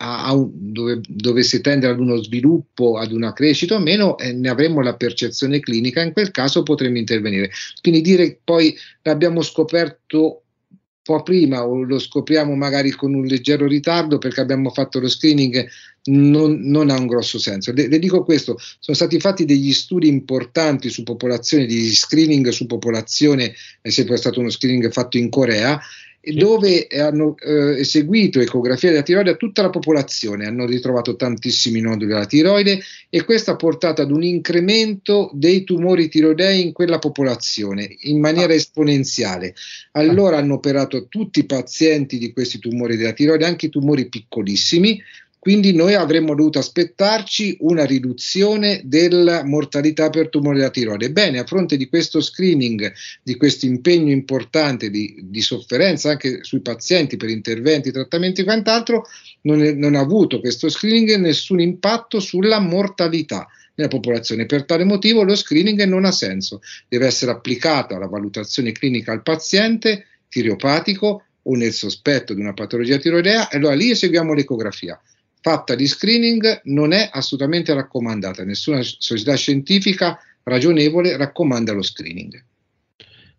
un, 0.00 0.50
dove, 0.52 1.00
dovesse 1.08 1.60
tendere 1.60 1.92
ad 1.92 2.00
uno 2.00 2.22
sviluppo, 2.22 2.98
ad 2.98 3.10
una 3.10 3.32
crescita 3.32 3.76
o 3.76 3.80
meno, 3.80 4.16
eh, 4.18 4.32
ne 4.32 4.48
avremmo 4.48 4.82
la 4.82 4.94
percezione 4.94 5.58
clinica, 5.58 6.02
in 6.02 6.12
quel 6.12 6.30
caso 6.30 6.62
potremmo 6.62 6.98
intervenire. 6.98 7.50
Quindi 7.80 8.02
dire 8.02 8.38
poi 8.44 8.76
l'abbiamo 9.02 9.40
scoperto 9.40 10.42
un 10.68 10.76
po' 11.02 11.22
prima 11.22 11.66
o 11.66 11.82
lo 11.82 11.98
scopriamo 11.98 12.54
magari 12.54 12.90
con 12.90 13.14
un 13.14 13.24
leggero 13.24 13.66
ritardo 13.66 14.18
perché 14.18 14.40
abbiamo 14.42 14.68
fatto 14.70 15.00
lo 15.00 15.08
screening 15.08 15.66
non, 16.08 16.60
non, 16.62 16.90
ha 16.90 16.98
un 16.98 17.06
grosso 17.06 17.38
senso. 17.38 17.72
Le, 17.72 17.88
le, 17.88 17.98
dico 17.98 18.24
questo, 18.24 18.58
sono 18.78 18.96
stati 18.96 19.18
fatti 19.18 19.44
degli 19.44 19.72
studi 19.72 20.08
importanti 20.08 20.88
su 20.88 21.02
popolazione, 21.02 21.66
di 21.66 21.94
screening 21.94 22.48
su 22.48 22.66
popolazione, 22.66 23.54
è 23.80 23.88
sempre 23.90 24.16
stato 24.16 24.40
uno 24.40 24.50
screening 24.50 24.90
fatto 24.90 25.18
in 25.18 25.28
Corea, 25.28 25.80
dove 26.20 26.88
hanno 26.88 27.36
eh, 27.38 27.80
eseguito 27.80 28.40
ecografia 28.40 28.90
della 28.90 29.02
tiroide 29.02 29.30
a 29.30 29.36
tutta 29.36 29.62
la 29.62 29.70
popolazione, 29.70 30.46
hanno 30.46 30.66
ritrovato 30.66 31.16
tantissimi 31.16 31.80
noduli 31.80 32.06
della 32.06 32.26
tiroide 32.26 32.80
e 33.08 33.24
questo 33.24 33.52
ha 33.52 33.56
portato 33.56 34.02
ad 34.02 34.10
un 34.10 34.22
incremento 34.22 35.30
dei 35.32 35.64
tumori 35.64 36.08
tiroidei 36.08 36.62
in 36.62 36.72
quella 36.72 36.98
popolazione 36.98 37.88
in 38.00 38.20
maniera 38.20 38.52
ah. 38.52 38.56
esponenziale. 38.56 39.54
Allora 39.92 40.36
ah. 40.36 40.40
hanno 40.40 40.54
operato 40.54 41.06
tutti 41.08 41.40
i 41.40 41.46
pazienti 41.46 42.18
di 42.18 42.32
questi 42.32 42.58
tumori 42.58 42.96
della 42.96 43.12
tiroide, 43.12 43.46
anche 43.46 43.66
i 43.66 43.70
tumori 43.70 44.08
piccolissimi, 44.08 45.00
quindi 45.38 45.72
noi 45.72 45.94
avremmo 45.94 46.34
dovuto 46.34 46.58
aspettarci 46.58 47.58
una 47.60 47.84
riduzione 47.84 48.80
della 48.84 49.44
mortalità 49.44 50.10
per 50.10 50.30
tumore 50.30 50.58
della 50.58 50.70
tiroide. 50.70 51.12
Bene, 51.12 51.38
a 51.38 51.44
fronte 51.44 51.76
di 51.76 51.88
questo 51.88 52.20
screening, 52.20 52.92
di 53.22 53.36
questo 53.36 53.64
impegno 53.64 54.10
importante 54.10 54.90
di, 54.90 55.16
di 55.22 55.40
sofferenza 55.40 56.10
anche 56.10 56.42
sui 56.42 56.60
pazienti 56.60 57.16
per 57.16 57.28
interventi, 57.28 57.92
trattamenti 57.92 58.40
e 58.40 58.44
quant'altro, 58.44 59.06
non, 59.42 59.62
è, 59.62 59.72
non 59.72 59.94
ha 59.94 60.00
avuto 60.00 60.40
questo 60.40 60.68
screening 60.68 61.14
nessun 61.16 61.60
impatto 61.60 62.18
sulla 62.18 62.58
mortalità 62.58 63.46
nella 63.76 63.88
popolazione. 63.88 64.44
Per 64.44 64.64
tale 64.64 64.82
motivo 64.82 65.22
lo 65.22 65.36
screening 65.36 65.84
non 65.84 66.04
ha 66.04 66.12
senso, 66.12 66.60
deve 66.88 67.06
essere 67.06 67.30
applicato 67.30 67.94
alla 67.94 68.08
valutazione 68.08 68.72
clinica 68.72 69.12
al 69.12 69.22
paziente 69.22 70.06
tiriopatico 70.28 71.22
o 71.42 71.54
nel 71.54 71.72
sospetto 71.72 72.34
di 72.34 72.40
una 72.40 72.54
patologia 72.54 72.98
tiroidea 72.98 73.48
e 73.48 73.56
allora 73.56 73.74
lì 73.74 73.90
eseguiamo 73.90 74.34
l'ecografia 74.34 75.00
fatta 75.48 75.74
di 75.74 75.86
screening 75.86 76.60
non 76.64 76.92
è 76.92 77.08
assolutamente 77.10 77.72
raccomandata. 77.72 78.44
Nessuna 78.44 78.82
società 78.82 79.34
scientifica 79.34 80.18
ragionevole 80.42 81.16
raccomanda 81.16 81.72
lo 81.72 81.80
screening. 81.80 82.44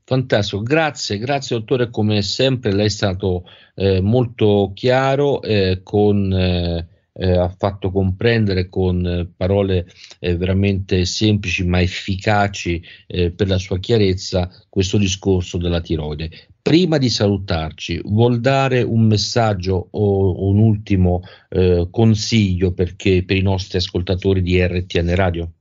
Fantastico, 0.05 0.63
grazie, 0.63 1.19
grazie 1.19 1.57
dottore, 1.57 1.91
come 1.91 2.23
sempre 2.23 2.73
lei 2.73 2.87
è 2.87 2.89
stato 2.89 3.43
eh, 3.75 4.01
molto 4.01 4.71
chiaro, 4.73 5.43
eh, 5.43 5.81
con, 5.83 6.33
eh, 6.33 6.87
eh 7.19 7.37
ha 7.37 7.49
fatto 7.49 7.91
comprendere 7.91 8.69
con 8.69 9.05
eh, 9.05 9.29
parole 9.35 9.85
eh, 10.19 10.37
veramente 10.37 11.05
semplici 11.05 11.65
ma 11.65 11.81
efficaci 11.81 12.81
per 13.07 13.47
la 13.47 13.57
sua 13.57 13.79
chiarezza 13.79 14.49
questo 14.69 14.97
discorso 14.97 15.57
della 15.57 15.81
tiroide 15.81 16.29
prima 16.69 16.99
di 16.99 17.09
salutarci, 17.09 17.99
vuol 18.03 18.39
dare 18.41 18.83
un 18.83 19.07
messaggio 19.07 19.87
o 19.89 20.47
un 20.49 20.59
ultimo 20.59 21.23
eh, 21.49 21.87
consiglio 21.89 22.73
perché, 22.73 23.23
per 23.23 23.37
i 23.37 23.41
nostri 23.41 23.79
ascoltatori 23.79 24.43
di 24.43 24.61
RTN 24.61 25.15
Radio? 25.15 25.51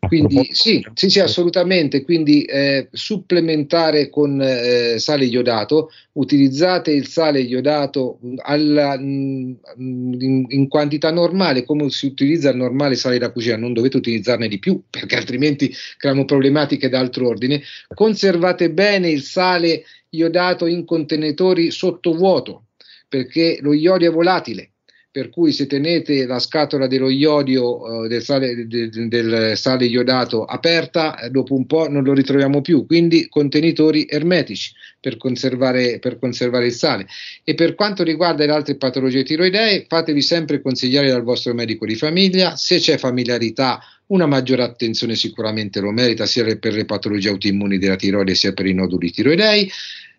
Quindi 0.00 0.48
sì, 0.52 0.84
sì, 0.94 1.10
sì, 1.10 1.20
assolutamente, 1.20 2.02
quindi 2.02 2.44
eh, 2.44 2.88
supplementare 2.92 4.08
con 4.08 4.40
eh, 4.40 4.98
sale 4.98 5.24
iodato, 5.24 5.90
utilizzate 6.12 6.92
il 6.92 7.06
sale 7.08 7.40
iodato 7.40 8.18
alla, 8.38 8.94
in, 8.94 9.56
in, 9.76 10.68
quantità 10.68 11.10
normale, 11.10 11.64
come 11.64 11.90
si 11.90 12.06
utilizza 12.06 12.50
il 12.50 12.56
normale 12.56 12.94
sale 12.94 13.18
da 13.18 13.32
cucina, 13.32 13.56
non 13.56 13.72
dovete 13.72 13.96
utilizzarne 13.96 14.48
di 14.48 14.58
più 14.58 14.80
perché 14.88 15.16
altrimenti 15.16 15.74
creiamo 15.96 16.24
problematiche 16.24 16.88
d'altro 16.88 17.26
ordine. 17.28 17.60
Conservate 17.92 18.70
bene 18.70 19.10
il 19.10 19.22
sale 19.22 19.82
iodato 20.10 20.66
in 20.66 20.84
contenitori 20.84 21.70
sottovuoto 21.70 22.68
perché 23.08 23.58
lo 23.60 23.72
iodio 23.72 24.10
è 24.10 24.12
volatile 24.12 24.70
per 25.10 25.30
cui 25.30 25.52
se 25.52 25.66
tenete 25.66 26.26
la 26.26 26.38
scatola 26.38 26.86
dello 26.86 27.08
iodio 27.08 28.04
eh, 28.04 28.08
del, 28.08 28.22
sale, 28.22 28.66
de, 28.66 28.88
del, 28.90 29.56
sale, 29.56 29.86
iodato 29.86 30.44
aperta, 30.44 31.18
eh, 31.18 31.30
dopo 31.30 31.54
un 31.54 31.66
po' 31.66 31.88
non 31.88 32.04
lo 32.04 32.12
ritroviamo 32.12 32.60
più, 32.60 32.86
quindi 32.86 33.28
contenitori 33.28 34.06
ermetici 34.08 34.72
per 35.00 35.16
conservare, 35.16 35.98
per 35.98 36.18
conservare 36.18 36.66
il 36.66 36.72
sale. 36.72 37.06
E 37.42 37.54
per 37.54 37.74
quanto 37.74 38.02
riguarda 38.02 38.44
le 38.44 38.52
altre 38.52 38.76
patologie 38.76 39.24
tiroidee, 39.24 39.86
fatevi 39.88 40.20
sempre 40.20 40.60
consigliare 40.60 41.08
dal 41.08 41.22
vostro 41.22 41.54
medico 41.54 41.86
di 41.86 41.96
famiglia, 41.96 42.56
se 42.56 42.78
c'è 42.78 42.98
familiarità 42.98 43.80
una 44.08 44.26
maggiore 44.26 44.62
attenzione 44.62 45.14
sicuramente 45.16 45.80
lo 45.80 45.90
merita 45.90 46.26
sia 46.26 46.44
per 46.56 46.72
le 46.72 46.84
patologie 46.84 47.28
autoimmuni 47.28 47.78
della 47.78 47.96
tiroide 47.96 48.34
sia 48.34 48.52
per 48.52 48.66
i 48.66 48.74
noduli 48.74 49.10
tiroidei. 49.10 49.70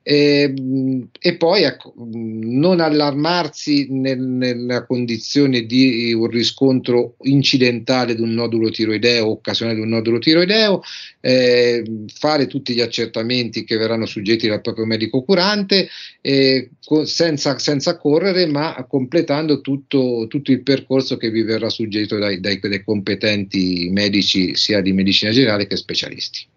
E, 0.02 0.42
ehm, 0.42 1.10
e 1.20 1.36
poi 1.36 1.64
ecco, 1.64 1.94
non 1.96 2.80
allarmarsi 2.80 3.88
nel, 3.90 4.20
nella 4.20 4.86
condizione 4.86 5.66
di 5.66 6.14
un 6.14 6.28
riscontro 6.28 7.16
incidentale 7.24 8.16
di 8.16 8.22
un 8.22 8.34
nodulo 8.34 8.70
tiroideo 8.70 9.30
occasionale 9.30 9.78
di 9.78 9.84
un 9.84 9.90
nodulo 9.90 10.20
tiroideo, 10.20 10.82
eh, 11.22 11.84
fare 12.14 12.48
tutti 12.48 12.74
gli 12.74 12.82
accertamenti 12.82 13.64
che 13.64 13.78
verranno 13.78 14.06
suggetti 14.06 14.48
dal 14.48 14.62
proprio 14.62 14.86
medico 14.86 15.24
curante 15.24 15.90
eh, 16.22 16.70
senza, 17.04 17.58
senza, 17.58 17.98
correre 17.98 18.46
ma 18.46 18.86
completando 18.88 19.62
tutto, 19.62 20.26
tutto, 20.28 20.52
il 20.52 20.64
percorso 20.64 21.18
che 21.18 21.30
vi 21.30 21.44
verrà 21.44 21.70
suggerito 21.70 22.18
dai, 22.18 22.40
dai, 22.40 22.60
dai 22.60 22.84
competenti 22.84 23.90
medici 23.92 24.56
sia 24.56 24.82
di 24.82 24.94
medicina 24.94 25.32
generale 25.32 25.68
che 25.68 25.76
specialisti. 25.76 26.48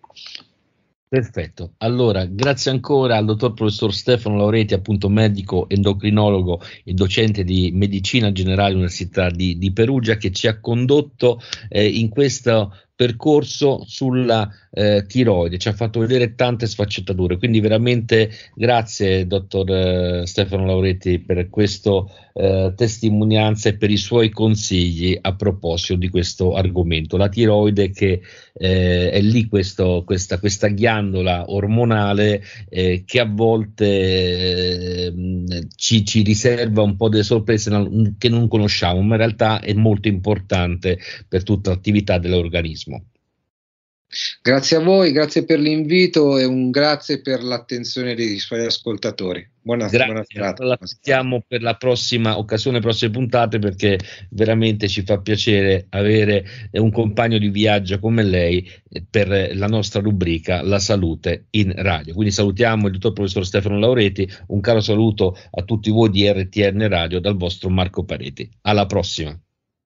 Perfetto, 1.12 1.74
allora 1.80 2.24
grazie 2.24 2.70
ancora 2.70 3.18
al 3.18 3.26
dottor 3.26 3.52
professor 3.52 3.92
Stefano 3.92 4.38
Laureti, 4.38 4.72
appunto 4.72 5.10
medico 5.10 5.68
endocrinologo 5.68 6.62
e 6.84 6.94
docente 6.94 7.44
di 7.44 7.70
medicina 7.74 8.32
generale 8.32 8.68
all'Università 8.70 9.28
di, 9.28 9.58
di 9.58 9.74
Perugia, 9.74 10.16
che 10.16 10.30
ci 10.30 10.46
ha 10.46 10.58
condotto 10.58 11.38
eh, 11.68 11.86
in 11.86 12.08
questo 12.08 12.74
percorso 13.02 13.82
sulla 13.84 14.48
eh, 14.70 15.04
tiroide, 15.08 15.58
ci 15.58 15.66
ha 15.66 15.72
fatto 15.72 15.98
vedere 15.98 16.36
tante 16.36 16.68
sfaccettature, 16.68 17.36
quindi 17.36 17.58
veramente 17.58 18.30
grazie 18.54 19.26
dottor 19.26 19.70
eh, 19.70 20.22
Stefano 20.24 20.66
Lauretti 20.66 21.18
per 21.18 21.48
questa 21.50 22.04
eh, 22.34 22.72
testimonianza 22.76 23.68
e 23.68 23.76
per 23.76 23.90
i 23.90 23.96
suoi 23.96 24.30
consigli 24.30 25.18
a 25.20 25.34
proposito 25.34 25.96
di 25.96 26.08
questo 26.08 26.54
argomento. 26.54 27.16
La 27.16 27.28
tiroide 27.28 27.90
che 27.90 28.20
eh, 28.54 29.10
è 29.10 29.20
lì 29.20 29.46
questo, 29.46 30.02
questa, 30.04 30.38
questa, 30.38 30.68
ghiandola 30.68 31.50
ormonale 31.50 32.42
eh, 32.68 33.02
che 33.04 33.20
a 33.20 33.28
volte 33.28 35.06
ehm, 35.06 35.68
ci, 35.74 36.04
ci, 36.04 36.22
riserva 36.22 36.82
un 36.82 36.96
po' 36.96 37.08
delle 37.08 37.22
sorprese 37.22 37.70
che 38.16 38.28
non 38.28 38.48
conosciamo, 38.48 39.00
ma 39.02 39.14
in 39.14 39.20
realtà 39.20 39.60
è 39.60 39.72
molto 39.72 40.08
importante 40.08 40.98
per 41.28 41.42
tutta 41.42 41.70
l'attività 41.70 42.18
dell'organismo. 42.18 42.91
Grazie 44.42 44.76
a 44.76 44.80
voi, 44.80 45.10
grazie 45.10 45.44
per 45.46 45.58
l'invito 45.58 46.36
e 46.36 46.44
un 46.44 46.70
grazie 46.70 47.22
per 47.22 47.42
l'attenzione 47.42 48.14
dei 48.14 48.38
suoi 48.38 48.66
ascoltatori. 48.66 49.48
Buona, 49.62 49.88
buona 49.88 50.22
serata. 50.26 50.64
La 50.64 50.76
aspettiamo 50.78 51.42
per 51.46 51.62
la 51.62 51.76
prossima 51.76 52.36
occasione, 52.36 52.80
prossime 52.80 53.10
puntate, 53.10 53.58
perché 53.58 53.98
veramente 54.30 54.86
ci 54.88 55.02
fa 55.02 55.18
piacere 55.18 55.86
avere 55.90 56.44
un 56.72 56.90
compagno 56.90 57.38
di 57.38 57.48
viaggio 57.48 57.98
come 58.00 58.22
lei 58.22 58.70
per 59.08 59.56
la 59.56 59.66
nostra 59.66 60.02
rubrica 60.02 60.60
La 60.60 60.78
salute 60.78 61.46
in 61.50 61.72
radio. 61.74 62.12
Quindi 62.12 62.32
salutiamo 62.32 62.88
il 62.88 62.92
dottor 62.92 63.14
professor 63.14 63.46
Stefano 63.46 63.78
Laureti, 63.78 64.28
un 64.48 64.60
caro 64.60 64.80
saluto 64.80 65.38
a 65.52 65.62
tutti 65.62 65.90
voi 65.90 66.10
di 66.10 66.30
RTN 66.30 66.86
Radio 66.88 67.18
dal 67.18 67.38
vostro 67.38 67.70
Marco 67.70 68.04
Pareti. 68.04 68.46
Alla 68.62 68.84
prossima. 68.84 69.34